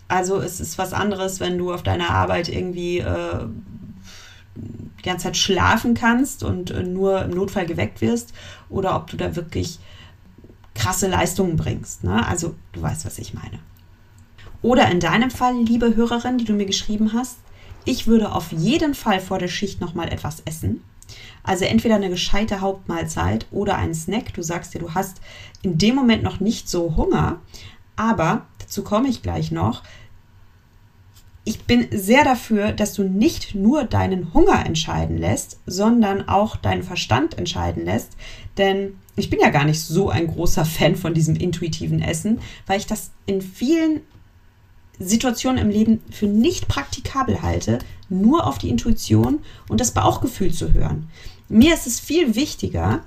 [0.08, 3.46] Also es ist was anderes, wenn du auf deiner Arbeit irgendwie äh,
[4.56, 8.32] die ganze Zeit schlafen kannst und äh, nur im Notfall geweckt wirst
[8.68, 9.78] oder ob du da wirklich
[10.74, 12.04] krasse Leistungen bringst.
[12.04, 12.26] Ne?
[12.26, 13.58] Also du weißt, was ich meine.
[14.62, 17.38] Oder in deinem Fall, liebe Hörerin, die du mir geschrieben hast,
[17.84, 20.82] ich würde auf jeden Fall vor der Schicht nochmal etwas essen.
[21.44, 24.34] Also entweder eine gescheite Hauptmahlzeit oder einen Snack.
[24.34, 25.20] Du sagst dir, du hast
[25.62, 27.40] in dem Moment noch nicht so Hunger,
[27.94, 29.82] aber dazu komme ich gleich noch.
[31.48, 36.82] Ich bin sehr dafür, dass du nicht nur deinen Hunger entscheiden lässt, sondern auch deinen
[36.82, 38.16] Verstand entscheiden lässt.
[38.58, 42.80] Denn ich bin ja gar nicht so ein großer Fan von diesem intuitiven Essen, weil
[42.80, 44.00] ich das in vielen
[44.98, 47.78] Situationen im Leben für nicht praktikabel halte,
[48.08, 51.08] nur auf die Intuition und das Bauchgefühl zu hören.
[51.48, 53.04] Mir ist es viel wichtiger,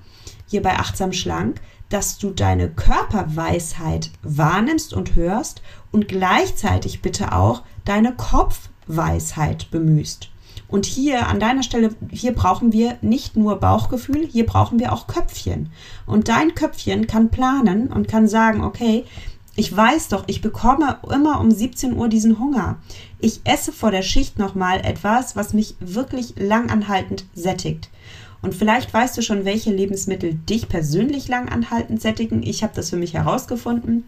[0.47, 7.63] hier bei Achtsam Schlank, dass du deine Körperweisheit wahrnimmst und hörst und gleichzeitig bitte auch
[7.85, 10.29] deine Kopfweisheit bemühst.
[10.67, 15.07] Und hier an deiner Stelle, hier brauchen wir nicht nur Bauchgefühl, hier brauchen wir auch
[15.07, 15.71] Köpfchen.
[16.05, 19.05] Und dein Köpfchen kann planen und kann sagen, okay,
[19.55, 22.77] ich weiß doch, ich bekomme immer um 17 Uhr diesen Hunger.
[23.19, 27.89] Ich esse vor der Schicht nochmal etwas, was mich wirklich langanhaltend sättigt.
[28.41, 32.43] Und vielleicht weißt du schon, welche Lebensmittel dich persönlich langanhaltend sättigen.
[32.43, 34.05] Ich habe das für mich herausgefunden.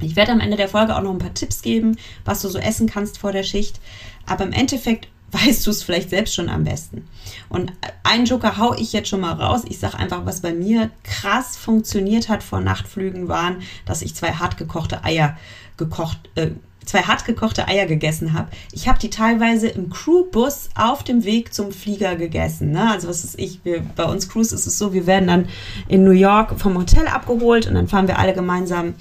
[0.00, 2.58] Ich werde am Ende der Folge auch noch ein paar Tipps geben, was du so
[2.58, 3.80] essen kannst vor der Schicht.
[4.26, 7.06] Aber im Endeffekt weißt du es vielleicht selbst schon am besten.
[7.48, 7.72] Und
[8.04, 9.62] einen Joker hau ich jetzt schon mal raus.
[9.68, 14.32] Ich sage einfach, was bei mir krass funktioniert hat vor Nachtflügen waren, dass ich zwei
[14.32, 15.36] hart gekochte Eier
[15.76, 16.50] gekocht, äh,
[16.86, 18.48] zwei hart gekochte Eier gegessen habe.
[18.72, 22.70] Ich habe die teilweise im Crewbus auf dem Weg zum Flieger gegessen.
[22.70, 22.90] Ne?
[22.90, 25.48] Also was ist ich, wir, bei uns Crews ist es so, wir werden dann
[25.88, 28.94] in New York vom Hotel abgeholt und dann fahren wir alle gemeinsam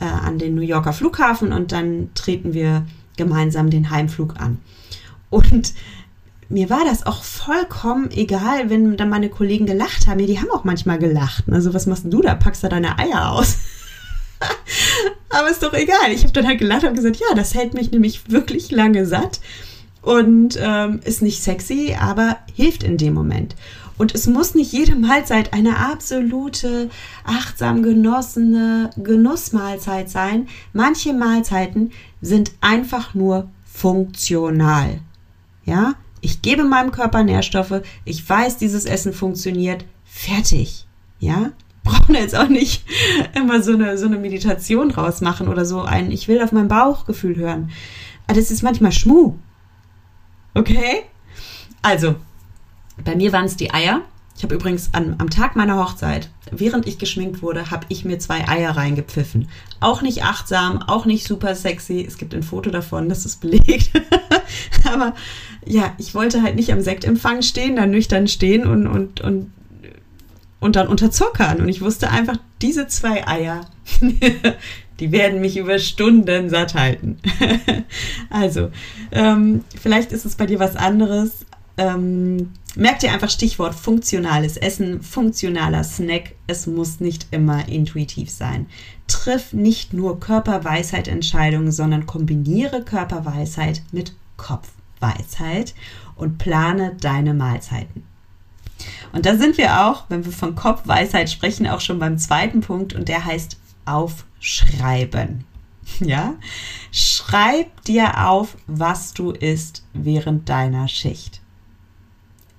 [0.00, 2.84] äh, an den New Yorker Flughafen und dann treten wir
[3.16, 4.58] gemeinsam den Heimflug an.
[5.30, 5.74] Und
[6.48, 10.18] mir war das auch vollkommen egal, wenn dann meine Kollegen gelacht haben.
[10.20, 11.44] Ja, die haben auch manchmal gelacht.
[11.50, 12.34] Also was machst du da?
[12.34, 13.58] Packst du deine Eier aus?
[15.28, 16.12] Aber ist doch egal.
[16.12, 19.40] Ich habe dann halt gelacht und gesagt, ja, das hält mich nämlich wirklich lange satt
[20.02, 23.54] und ähm, ist nicht sexy, aber hilft in dem Moment.
[23.98, 26.90] Und es muss nicht jede Mahlzeit eine absolute,
[27.24, 30.48] achtsam genossene Genussmahlzeit sein.
[30.72, 35.00] Manche Mahlzeiten sind einfach nur funktional.
[35.64, 40.86] Ja, ich gebe meinem Körper Nährstoffe, ich weiß, dieses Essen funktioniert, fertig.
[41.20, 41.52] Ja,
[41.84, 42.84] brauchen jetzt auch nicht
[43.34, 46.68] immer so eine, so eine Meditation draus machen oder so ein, ich will auf mein
[46.68, 47.70] Bauchgefühl hören.
[48.26, 49.34] Aber das ist manchmal Schmu.
[50.54, 51.02] Okay?
[51.82, 52.14] Also,
[53.04, 54.02] bei mir waren es die Eier.
[54.36, 58.18] Ich habe übrigens an, am Tag meiner Hochzeit, während ich geschminkt wurde, habe ich mir
[58.18, 59.48] zwei Eier reingepfiffen.
[59.80, 62.04] Auch nicht achtsam, auch nicht super sexy.
[62.06, 63.90] Es gibt ein Foto davon, das ist belegt.
[64.92, 65.14] Aber
[65.66, 69.52] ja, ich wollte halt nicht am Sektempfang stehen, dann nüchtern stehen und, und, und,
[70.62, 71.60] und dann unterzuckern.
[71.60, 73.62] Und ich wusste einfach, diese zwei Eier,
[75.00, 77.18] die werden mich über Stunden satt halten.
[78.30, 78.70] also,
[79.10, 81.44] ähm, vielleicht ist es bei dir was anderes.
[81.76, 86.34] Ähm, merk dir einfach Stichwort funktionales Essen, funktionaler Snack.
[86.46, 88.66] Es muss nicht immer intuitiv sein.
[89.08, 95.74] Triff nicht nur Körperweisheit-Entscheidungen, sondern kombiniere Körperweisheit mit Kopfweisheit
[96.14, 98.11] und plane deine Mahlzeiten.
[99.12, 102.94] Und da sind wir auch, wenn wir von Kopfweisheit sprechen, auch schon beim zweiten Punkt
[102.94, 105.44] und der heißt aufschreiben.
[106.00, 106.36] Ja?
[106.90, 111.40] Schreib dir auf, was du isst während deiner Schicht.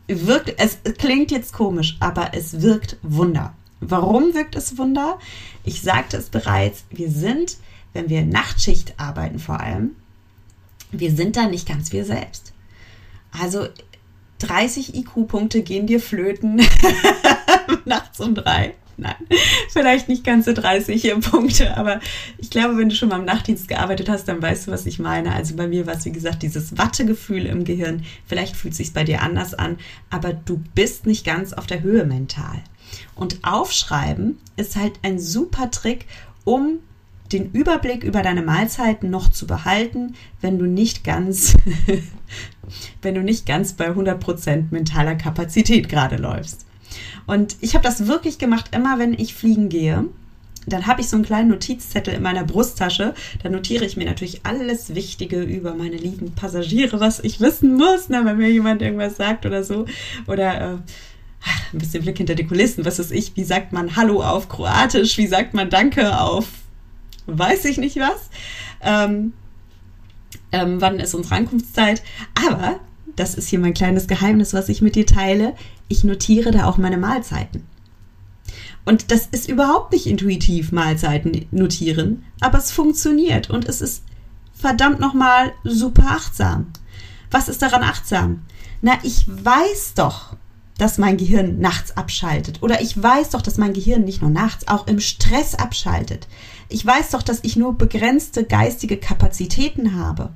[0.08, 3.54] Wirkt, es klingt jetzt komisch, aber es wirkt Wunder.
[3.80, 5.18] Warum wirkt es Wunder?
[5.64, 7.58] Ich sagte es bereits, wir sind,
[7.94, 9.96] wenn wir Nachtschicht arbeiten vor allem,
[10.92, 12.54] wir sind da nicht ganz wir selbst.
[13.32, 13.68] Also
[14.44, 16.62] 30 IQ-Punkte gehen dir flöten
[17.86, 18.76] nachts um drei.
[18.96, 19.16] Nein,
[19.72, 22.00] vielleicht nicht ganze 30 Punkte, aber
[22.38, 25.00] ich glaube, wenn du schon mal im Nachtdienst gearbeitet hast, dann weißt du, was ich
[25.00, 25.34] meine.
[25.34, 28.04] Also bei mir war es, wie gesagt, dieses Wattegefühl im Gehirn.
[28.28, 29.78] Vielleicht fühlt es sich bei dir anders an,
[30.12, 32.62] aber du bist nicht ganz auf der Höhe mental.
[33.16, 36.06] Und Aufschreiben ist halt ein super Trick,
[36.44, 36.80] um
[37.34, 41.56] den Überblick über deine Mahlzeiten noch zu behalten, wenn du nicht ganz,
[43.02, 46.66] wenn du nicht ganz bei 100% mentaler Kapazität gerade läufst.
[47.26, 50.06] Und ich habe das wirklich gemacht, immer wenn ich fliegen gehe.
[50.66, 53.14] Dann habe ich so einen kleinen Notizzettel in meiner Brusttasche.
[53.42, 58.08] Da notiere ich mir natürlich alles Wichtige über meine lieben Passagiere, was ich wissen muss,
[58.08, 59.86] ne, wenn mir jemand irgendwas sagt oder so.
[60.26, 60.78] Oder äh,
[61.74, 62.86] ein bisschen Blick hinter die Kulissen.
[62.86, 63.36] Was ist ich?
[63.36, 65.18] Wie sagt man Hallo auf Kroatisch?
[65.18, 66.48] Wie sagt man Danke auf
[67.28, 68.30] weiß ich nicht was?
[68.82, 69.34] Ähm,
[70.52, 72.04] ähm, wann ist unsere Ankunftszeit?
[72.48, 72.80] Aber
[73.16, 75.54] das ist hier mein kleines Geheimnis, was ich mit dir teile.
[75.88, 77.66] Ich notiere da auch meine Mahlzeiten.
[78.86, 84.04] Und das ist überhaupt nicht intuitiv, Mahlzeiten notieren, aber es funktioniert und es ist
[84.54, 86.68] verdammt nochmal super achtsam.
[87.32, 88.42] Was ist daran achtsam?
[88.82, 90.36] Na, ich weiß doch,
[90.78, 92.62] dass mein Gehirn nachts abschaltet.
[92.62, 96.28] Oder ich weiß doch, dass mein Gehirn nicht nur nachts, auch im Stress abschaltet.
[96.74, 100.32] Ich weiß doch, dass ich nur begrenzte geistige Kapazitäten habe.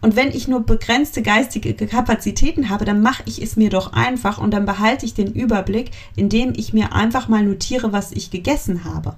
[0.00, 4.38] Und wenn ich nur begrenzte geistige Kapazitäten habe, dann mache ich es mir doch einfach
[4.38, 8.84] und dann behalte ich den Überblick, indem ich mir einfach mal notiere, was ich gegessen
[8.84, 9.16] habe.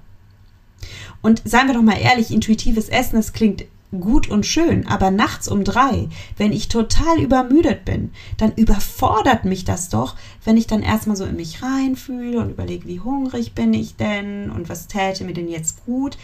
[1.22, 5.48] Und seien wir doch mal ehrlich, intuitives Essen, das klingt gut und schön, aber nachts
[5.48, 10.82] um drei, wenn ich total übermüdet bin, dann überfordert mich das doch, wenn ich dann
[10.82, 15.24] erstmal so in mich reinfühle und überlege, wie hungrig bin ich denn und was täte
[15.24, 16.18] mir denn jetzt gut.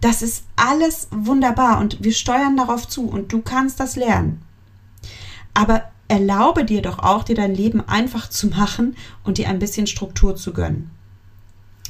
[0.00, 4.42] Das ist alles wunderbar und wir steuern darauf zu und du kannst das lernen.
[5.54, 9.86] Aber erlaube dir doch auch, dir dein Leben einfach zu machen und dir ein bisschen
[9.86, 10.90] Struktur zu gönnen.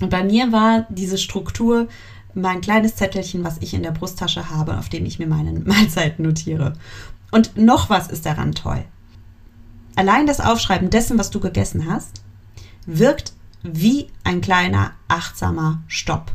[0.01, 1.89] Und bei mir war diese Struktur
[2.35, 6.25] mein kleines Zettelchen, was ich in der Brusttasche habe, auf dem ich mir meine Mahlzeiten
[6.25, 6.75] notiere.
[7.31, 8.85] Und noch was ist daran toll.
[9.97, 12.23] Allein das Aufschreiben dessen, was du gegessen hast,
[12.87, 16.33] wirkt wie ein kleiner achtsamer Stopp.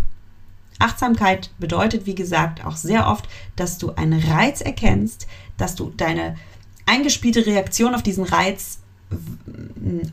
[0.80, 6.36] Achtsamkeit bedeutet, wie gesagt, auch sehr oft, dass du einen Reiz erkennst, dass du deine
[6.86, 8.80] eingespielte Reaktion auf diesen Reiz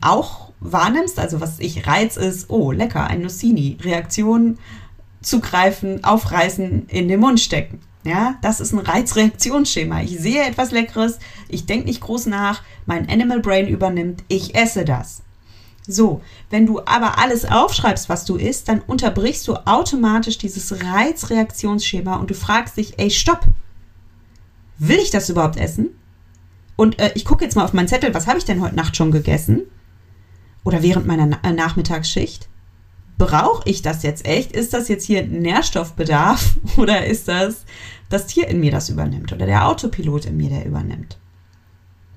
[0.01, 1.19] auch wahrnimmst.
[1.19, 3.77] Also was ich Reiz ist, oh lecker, ein Nussini.
[3.81, 4.57] Reaktion
[5.21, 7.79] zugreifen, aufreißen, in den Mund stecken.
[8.03, 10.01] Ja, das ist ein Reizreaktionsschema.
[10.01, 14.85] Ich sehe etwas Leckeres, ich denke nicht groß nach, mein Animal Brain übernimmt, ich esse
[14.85, 15.23] das.
[15.85, 22.15] So, wenn du aber alles aufschreibst, was du isst, dann unterbrichst du automatisch dieses Reizreaktionsschema
[22.15, 23.45] und du fragst dich, ey, stopp,
[24.77, 25.89] will ich das überhaupt essen?
[26.75, 28.95] Und äh, ich gucke jetzt mal auf meinen Zettel, was habe ich denn heute Nacht
[28.95, 29.63] schon gegessen?
[30.63, 32.49] Oder während meiner Na äh, Nachmittagsschicht?
[33.17, 34.51] Brauche ich das jetzt echt?
[34.51, 37.65] Ist das jetzt hier Nährstoffbedarf oder ist das
[38.09, 41.17] das Tier in mir, das übernimmt oder der Autopilot in mir, der übernimmt?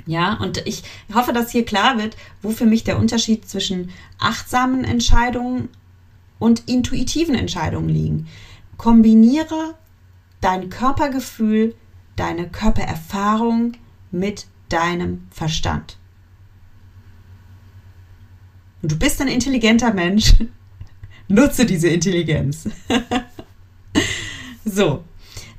[0.07, 0.83] Ja, und ich
[1.15, 5.69] hoffe, dass hier klar wird, wo für mich der Unterschied zwischen achtsamen Entscheidungen
[6.39, 8.27] und intuitiven Entscheidungen liegen.
[8.77, 9.75] Kombiniere
[10.41, 11.75] dein Körpergefühl,
[12.17, 13.73] deine Körpererfahrung
[14.11, 15.97] mit deinem Verstand.
[18.83, 20.35] Und du bist ein intelligenter Mensch,
[21.31, 22.69] Nutze diese Intelligenz.
[24.65, 25.05] so,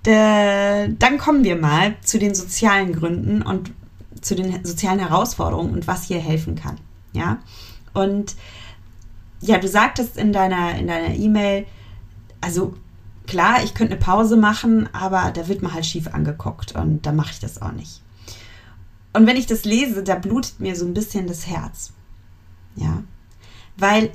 [0.06, 3.72] der, dann kommen wir mal zu den sozialen Gründen und
[4.22, 6.78] zu den sozialen Herausforderungen und was hier helfen kann.
[7.14, 7.40] Ja,
[7.94, 8.36] und
[9.40, 11.66] ja, du sagtest in deiner in deiner E-Mail,
[12.42, 12.76] also
[13.28, 17.12] klar, ich könnte eine Pause machen, aber da wird man halt schief angeguckt und da
[17.12, 18.02] mache ich das auch nicht.
[19.14, 21.94] Und wenn ich das lese, da blutet mir so ein bisschen das Herz.
[22.76, 23.04] Ja,
[23.78, 24.12] weil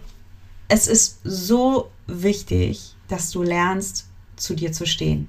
[0.68, 5.28] es ist so wichtig, dass du lernst, zu dir zu stehen.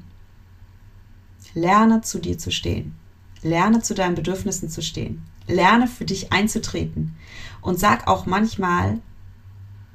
[1.53, 2.95] Lerne zu dir zu stehen.
[3.41, 5.23] Lerne zu deinen Bedürfnissen zu stehen.
[5.47, 7.15] Lerne für dich einzutreten.
[7.61, 8.99] Und sag auch manchmal,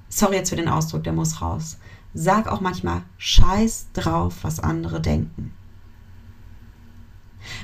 [0.08, 1.78] sorry jetzt für den Ausdruck, der muss raus.
[2.14, 5.52] Sag auch manchmal, scheiß drauf, was andere denken.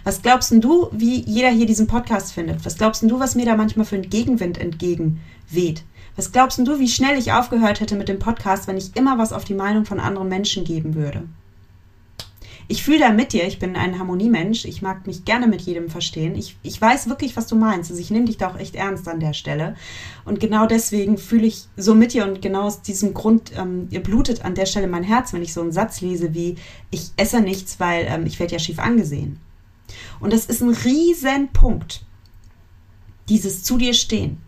[0.05, 2.65] Was glaubst du, wie jeder hier diesen Podcast findet?
[2.65, 5.85] Was glaubst du, was mir da manchmal für einen Gegenwind entgegenweht?
[6.19, 9.33] Was glaubst du, wie schnell ich aufgehört hätte mit dem Podcast, wenn ich immer was
[9.33, 11.29] auf die Meinung von anderen Menschen geben würde?
[12.67, 15.89] Ich fühle da mit dir, ich bin ein Harmoniemensch, ich mag mich gerne mit jedem
[15.89, 16.35] verstehen.
[16.35, 17.93] Ich, ich weiß wirklich, was du meinst.
[17.93, 19.77] Also ich nehme dich da auch echt ernst an der Stelle.
[20.25, 24.45] Und genau deswegen fühle ich so mit dir und genau aus diesem Grund ähm, blutet
[24.45, 26.57] an der Stelle mein Herz, wenn ich so einen Satz lese wie,
[26.91, 29.39] ich esse nichts, weil ähm, ich werde ja schief angesehen.
[30.19, 32.05] Und das ist ein Riesenpunkt,
[33.29, 34.43] dieses zu dir stehen.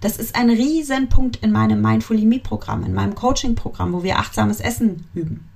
[0.00, 4.18] Das ist ein Riesenpunkt in meinem Mindfully Me Programm, in meinem Coaching Programm, wo wir
[4.18, 5.48] achtsames Essen üben.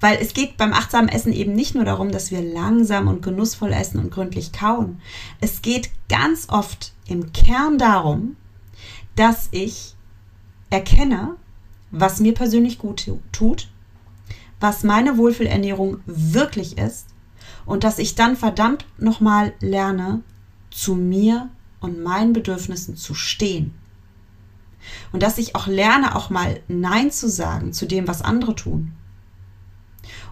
[0.00, 3.72] Weil es geht beim achtsamen Essen eben nicht nur darum, dass wir langsam und genussvoll
[3.72, 5.00] essen und gründlich kauen.
[5.40, 8.36] Es geht ganz oft im Kern darum,
[9.16, 9.94] dass ich
[10.70, 11.36] erkenne,
[11.90, 13.68] was mir persönlich gut tut,
[14.60, 17.06] was meine Wohlfühlernährung wirklich ist
[17.64, 20.22] und dass ich dann verdammt nochmal lerne,
[20.70, 21.48] zu mir
[21.84, 23.74] und meinen Bedürfnissen zu stehen.
[25.12, 28.92] Und dass ich auch lerne, auch mal Nein zu sagen zu dem, was andere tun.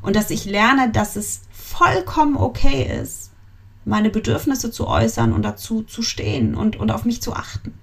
[0.02, 3.30] Und dass ich lerne, dass es vollkommen okay ist,
[3.84, 7.74] meine Bedürfnisse zu äußern und dazu zu stehen und, und auf mich zu achten.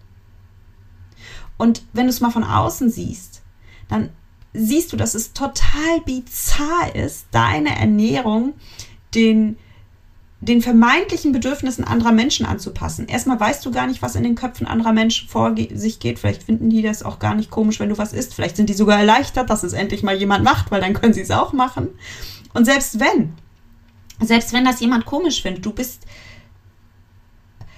[1.57, 3.41] Und wenn du es mal von außen siehst,
[3.89, 4.09] dann
[4.53, 8.53] siehst du, dass es total bizarr ist, deine Ernährung
[9.13, 9.57] den,
[10.41, 13.07] den vermeintlichen Bedürfnissen anderer Menschen anzupassen.
[13.07, 16.17] Erstmal weißt du gar nicht, was in den Köpfen anderer Menschen vor sich geht.
[16.17, 18.33] Vielleicht finden die das auch gar nicht komisch, wenn du was isst.
[18.33, 21.21] Vielleicht sind die sogar erleichtert, dass es endlich mal jemand macht, weil dann können sie
[21.21, 21.89] es auch machen.
[22.53, 23.33] Und selbst wenn,
[24.21, 26.05] selbst wenn das jemand komisch findet, du bist,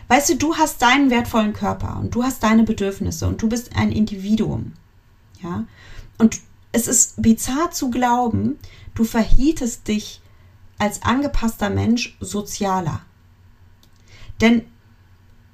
[0.08, 3.76] weißt du, du hast deinen wertvollen Körper und du hast deine Bedürfnisse und du bist
[3.76, 4.74] ein Individuum.
[5.42, 5.66] Ja.
[6.20, 6.40] Und
[6.72, 8.60] es ist bizarr zu glauben,
[8.94, 10.21] du verhietest dich
[10.82, 13.02] als angepasster Mensch sozialer.
[14.42, 14.64] Denn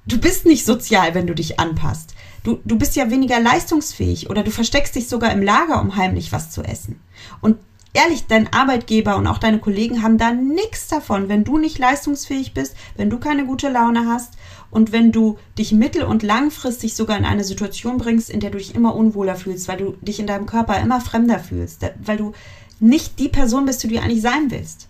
[0.06, 2.14] du bist nicht sozial, wenn du dich anpasst.
[2.44, 6.32] Du, du bist ja weniger leistungsfähig oder du versteckst dich sogar im Lager, um heimlich
[6.32, 6.98] was zu essen.
[7.42, 7.58] Und
[7.92, 12.54] ehrlich, dein Arbeitgeber und auch deine Kollegen haben da nichts davon, wenn du nicht leistungsfähig
[12.54, 14.38] bist, wenn du keine gute Laune hast
[14.70, 18.56] und wenn du dich mittel- und langfristig sogar in eine Situation bringst, in der du
[18.56, 22.32] dich immer unwohler fühlst, weil du dich in deinem Körper immer fremder fühlst, weil du
[22.80, 24.88] nicht die Person bist, die du eigentlich sein willst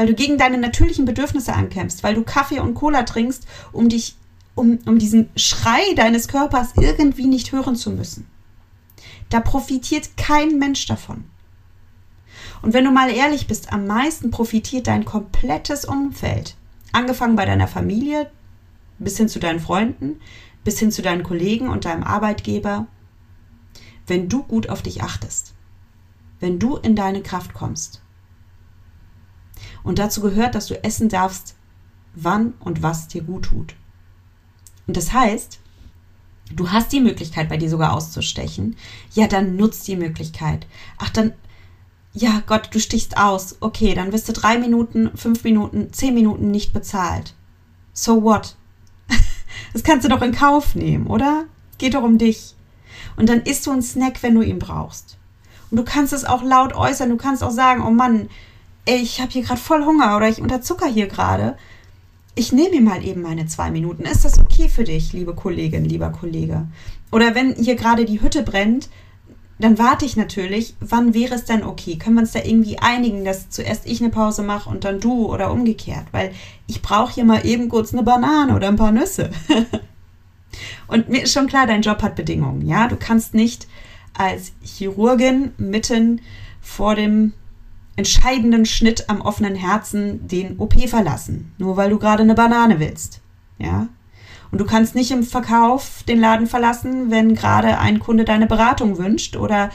[0.00, 4.16] weil du gegen deine natürlichen Bedürfnisse ankämpfst, weil du Kaffee und Cola trinkst, um dich,
[4.54, 8.26] um, um diesen Schrei deines Körpers irgendwie nicht hören zu müssen.
[9.28, 11.24] Da profitiert kein Mensch davon.
[12.62, 16.56] Und wenn du mal ehrlich bist, am meisten profitiert dein komplettes Umfeld.
[16.92, 18.30] Angefangen bei deiner Familie,
[18.98, 20.18] bis hin zu deinen Freunden,
[20.64, 22.86] bis hin zu deinen Kollegen und deinem Arbeitgeber.
[24.06, 25.52] Wenn du gut auf dich achtest.
[26.38, 28.00] Wenn du in deine Kraft kommst.
[29.82, 31.54] Und dazu gehört, dass du essen darfst,
[32.14, 33.74] wann und was dir gut tut.
[34.86, 35.60] Und das heißt,
[36.54, 38.76] du hast die Möglichkeit, bei dir sogar auszustechen.
[39.12, 40.66] Ja, dann nutzt die Möglichkeit.
[40.98, 41.32] Ach, dann,
[42.12, 43.56] ja, Gott, du stichst aus.
[43.60, 47.34] Okay, dann wirst du drei Minuten, fünf Minuten, zehn Minuten nicht bezahlt.
[47.92, 48.56] So what?
[49.72, 51.44] Das kannst du doch in Kauf nehmen, oder?
[51.78, 52.56] Geht doch um dich.
[53.16, 55.18] Und dann isst du einen Snack, wenn du ihn brauchst.
[55.70, 57.10] Und du kannst es auch laut äußern.
[57.10, 58.28] Du kannst auch sagen, oh Mann,
[58.84, 61.56] ich habe hier gerade voll Hunger oder ich unterzucker hier gerade.
[62.34, 64.04] Ich nehme mir mal eben meine zwei Minuten.
[64.04, 66.66] Ist das okay für dich, liebe Kollegin, lieber Kollege?
[67.10, 68.88] Oder wenn hier gerade die Hütte brennt,
[69.58, 71.96] dann warte ich natürlich, wann wäre es denn okay?
[71.98, 75.26] Können wir uns da irgendwie einigen, dass zuerst ich eine Pause mache und dann du
[75.26, 76.06] oder umgekehrt?
[76.12, 76.32] Weil
[76.66, 79.30] ich brauche hier mal eben kurz eine Banane oder ein paar Nüsse.
[80.88, 82.66] und mir ist schon klar, dein Job hat Bedingungen.
[82.66, 83.66] Ja, du kannst nicht
[84.14, 86.22] als Chirurgin mitten
[86.62, 87.34] vor dem
[88.00, 93.20] entscheidenden Schnitt am offenen Herzen den OP verlassen, nur weil du gerade eine Banane willst.
[93.58, 93.88] Ja?
[94.50, 98.96] Und du kannst nicht im Verkauf den Laden verlassen, wenn gerade ein Kunde deine Beratung
[98.96, 99.68] wünscht oder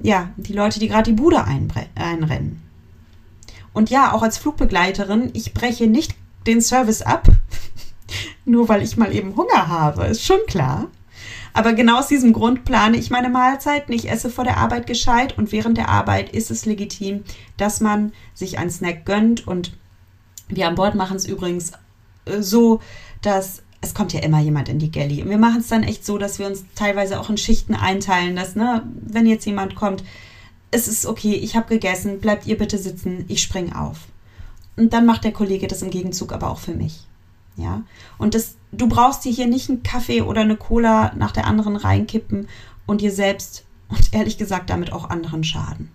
[0.00, 2.62] ja, die Leute, die gerade die Bude einrennen.
[3.72, 6.14] Und ja, auch als Flugbegleiterin, ich breche nicht
[6.46, 7.26] den Service ab,
[8.44, 10.86] nur weil ich mal eben Hunger habe, ist schon klar.
[11.58, 13.92] Aber genau aus diesem Grund plane ich meine Mahlzeiten.
[13.92, 17.24] Ich esse vor der Arbeit gescheit und während der Arbeit ist es legitim,
[17.56, 19.48] dass man sich einen Snack gönnt.
[19.48, 19.72] Und
[20.46, 21.72] wir an Bord machen es übrigens
[22.26, 22.80] äh, so,
[23.22, 25.20] dass es kommt ja immer jemand in die Galley.
[25.20, 28.36] Und wir machen es dann echt so, dass wir uns teilweise auch in Schichten einteilen,
[28.36, 30.04] dass, ne, wenn jetzt jemand kommt,
[30.70, 34.06] es ist okay, ich habe gegessen, bleibt ihr bitte sitzen, ich spring auf.
[34.76, 37.00] Und dann macht der Kollege das im Gegenzug aber auch für mich.
[37.56, 37.82] Ja.
[38.16, 41.76] Und das, du brauchst dir hier nicht einen Kaffee oder eine Cola nach der anderen
[41.76, 42.48] reinkippen
[42.86, 45.90] und dir selbst und ehrlich gesagt damit auch anderen schaden.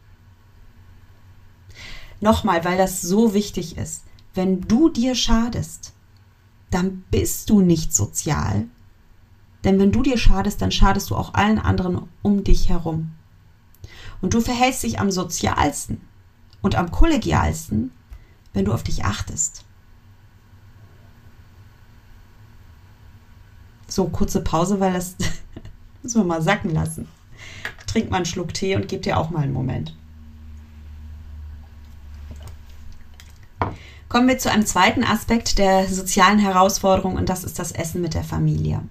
[2.21, 4.05] Nochmal, weil das so wichtig ist.
[4.33, 5.93] Wenn du dir schadest,
[6.71, 8.67] dann bist du nicht sozial,
[9.63, 13.11] Denn wenn du dir schadest, dann schadest du auch allen anderen um dich herum.
[14.21, 16.01] Und du verhältst dich am sozialsten
[16.61, 17.91] und am kollegialsten,
[18.53, 19.65] wenn du auf dich achtest.
[23.93, 25.15] So, kurze Pause, weil das
[26.01, 27.07] müssen wir mal sacken lassen.
[27.85, 29.95] Trink mal einen Schluck Tee und gib dir auch mal einen Moment.
[34.09, 38.15] Kommen wir zu einem zweiten Aspekt der sozialen Herausforderung und das ist das Essen mit
[38.15, 38.81] der Familie.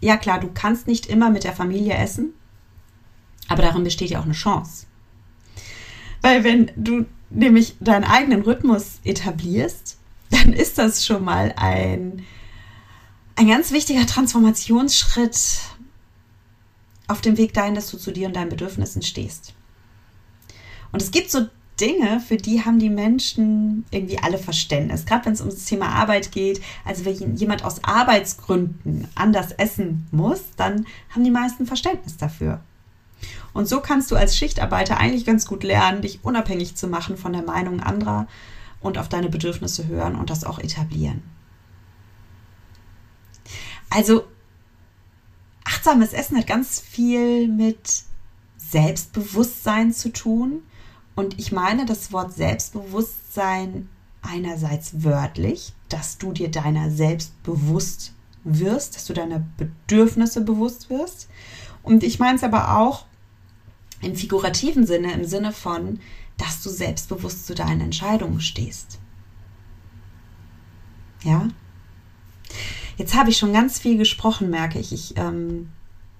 [0.00, 2.34] Ja klar, du kannst nicht immer mit der Familie essen,
[3.48, 4.84] aber darin besteht ja auch eine Chance.
[6.20, 9.96] Weil wenn du nämlich deinen eigenen Rhythmus etablierst,
[10.28, 12.26] dann ist das schon mal ein,
[13.38, 15.60] ein ganz wichtiger Transformationsschritt
[17.06, 19.54] auf dem Weg dahin, dass du zu dir und deinen Bedürfnissen stehst.
[20.90, 21.46] Und es gibt so
[21.80, 25.06] Dinge, für die haben die Menschen irgendwie alle Verständnis.
[25.06, 26.60] Gerade wenn es um das Thema Arbeit geht.
[26.84, 32.60] Also wenn jemand aus Arbeitsgründen anders essen muss, dann haben die meisten Verständnis dafür.
[33.52, 37.32] Und so kannst du als Schichtarbeiter eigentlich ganz gut lernen, dich unabhängig zu machen von
[37.32, 38.26] der Meinung anderer
[38.80, 41.37] und auf deine Bedürfnisse hören und das auch etablieren.
[43.90, 44.24] Also
[45.64, 48.02] achtsames Essen hat ganz viel mit
[48.56, 50.62] Selbstbewusstsein zu tun
[51.14, 53.88] und ich meine das Wort Selbstbewusstsein
[54.22, 58.14] einerseits wörtlich, dass du dir deiner selbst bewusst
[58.44, 61.28] wirst, dass du deiner Bedürfnisse bewusst wirst.
[61.82, 63.06] Und ich meine es aber auch
[64.00, 66.00] im figurativen Sinne, im Sinne von,
[66.36, 68.98] dass du selbstbewusst zu deinen Entscheidungen stehst.
[71.24, 71.48] Ja?
[72.98, 74.92] Jetzt habe ich schon ganz viel gesprochen, merke ich.
[74.92, 75.70] Ich ähm,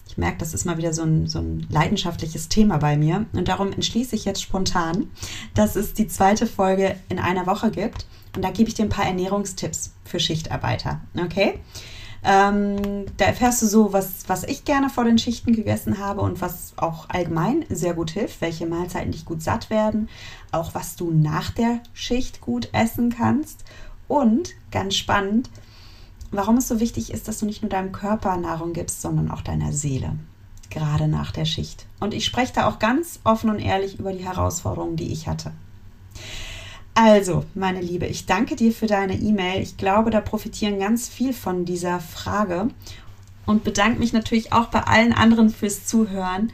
[0.09, 3.27] ich merke, das ist mal wieder so ein, so ein leidenschaftliches Thema bei mir.
[3.35, 5.11] Und darum entschließe ich jetzt spontan,
[5.55, 8.07] dass es die zweite Folge in einer Woche gibt.
[8.35, 11.01] Und da gebe ich dir ein paar Ernährungstipps für Schichtarbeiter.
[11.15, 11.61] Okay?
[12.25, 16.41] Ähm, da erfährst du so, was, was ich gerne vor den Schichten gegessen habe und
[16.41, 20.09] was auch allgemein sehr gut hilft, welche Mahlzeiten dich gut satt werden,
[20.53, 23.65] auch was du nach der Schicht gut essen kannst.
[24.09, 25.51] Und ganz spannend,
[26.31, 29.43] warum es so wichtig ist, dass du nicht nur deinem Körper Nahrung gibst, sondern auch
[29.43, 30.13] deiner Seele,
[30.71, 31.87] gerade nach der Schicht.
[32.01, 35.53] Und ich spreche da auch ganz offen und ehrlich über die Herausforderungen, die ich hatte.
[36.95, 39.63] Also, meine Liebe, ich danke dir für deine E-Mail.
[39.63, 42.71] Ich glaube, da profitieren ganz viel von dieser Frage
[43.47, 46.53] und bedanke mich natürlich auch bei allen anderen fürs Zuhören.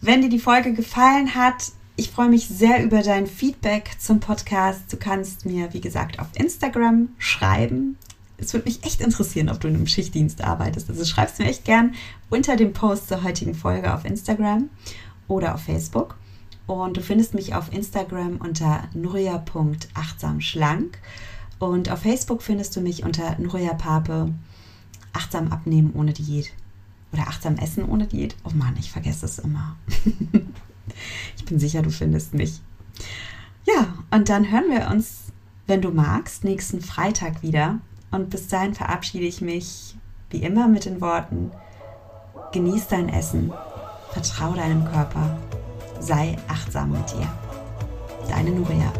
[0.00, 4.92] Wenn dir die Folge gefallen hat, ich freue mich sehr über dein Feedback zum Podcast.
[4.92, 7.96] Du kannst mir, wie gesagt, auf Instagram schreiben
[8.38, 10.90] es würde mich echt interessieren, ob du in einem Schichtdienst arbeitest.
[10.90, 11.94] Also schreibst mir echt gern
[12.28, 14.68] unter dem Post zur heutigen Folge auf Instagram
[15.28, 16.16] oder auf Facebook.
[16.66, 20.98] Und du findest mich auf Instagram unter nuria.achtsamschlank
[21.58, 24.32] und auf Facebook findest du mich unter Nuria Pape
[25.12, 26.52] achtsam abnehmen ohne Diät
[27.12, 28.36] oder achtsam essen ohne Diät.
[28.44, 29.76] Oh Mann, ich vergesse es immer.
[31.36, 32.60] ich bin sicher, du findest mich.
[33.66, 35.32] Ja, und dann hören wir uns,
[35.66, 37.80] wenn du magst, nächsten Freitag wieder
[38.10, 39.96] und bis dahin verabschiede ich mich
[40.30, 41.50] wie immer mit den Worten,
[42.52, 43.52] genieß dein Essen,
[44.10, 45.36] vertrau deinem Körper,
[46.00, 47.28] sei achtsam mit dir.
[48.28, 48.92] Deine Nuria.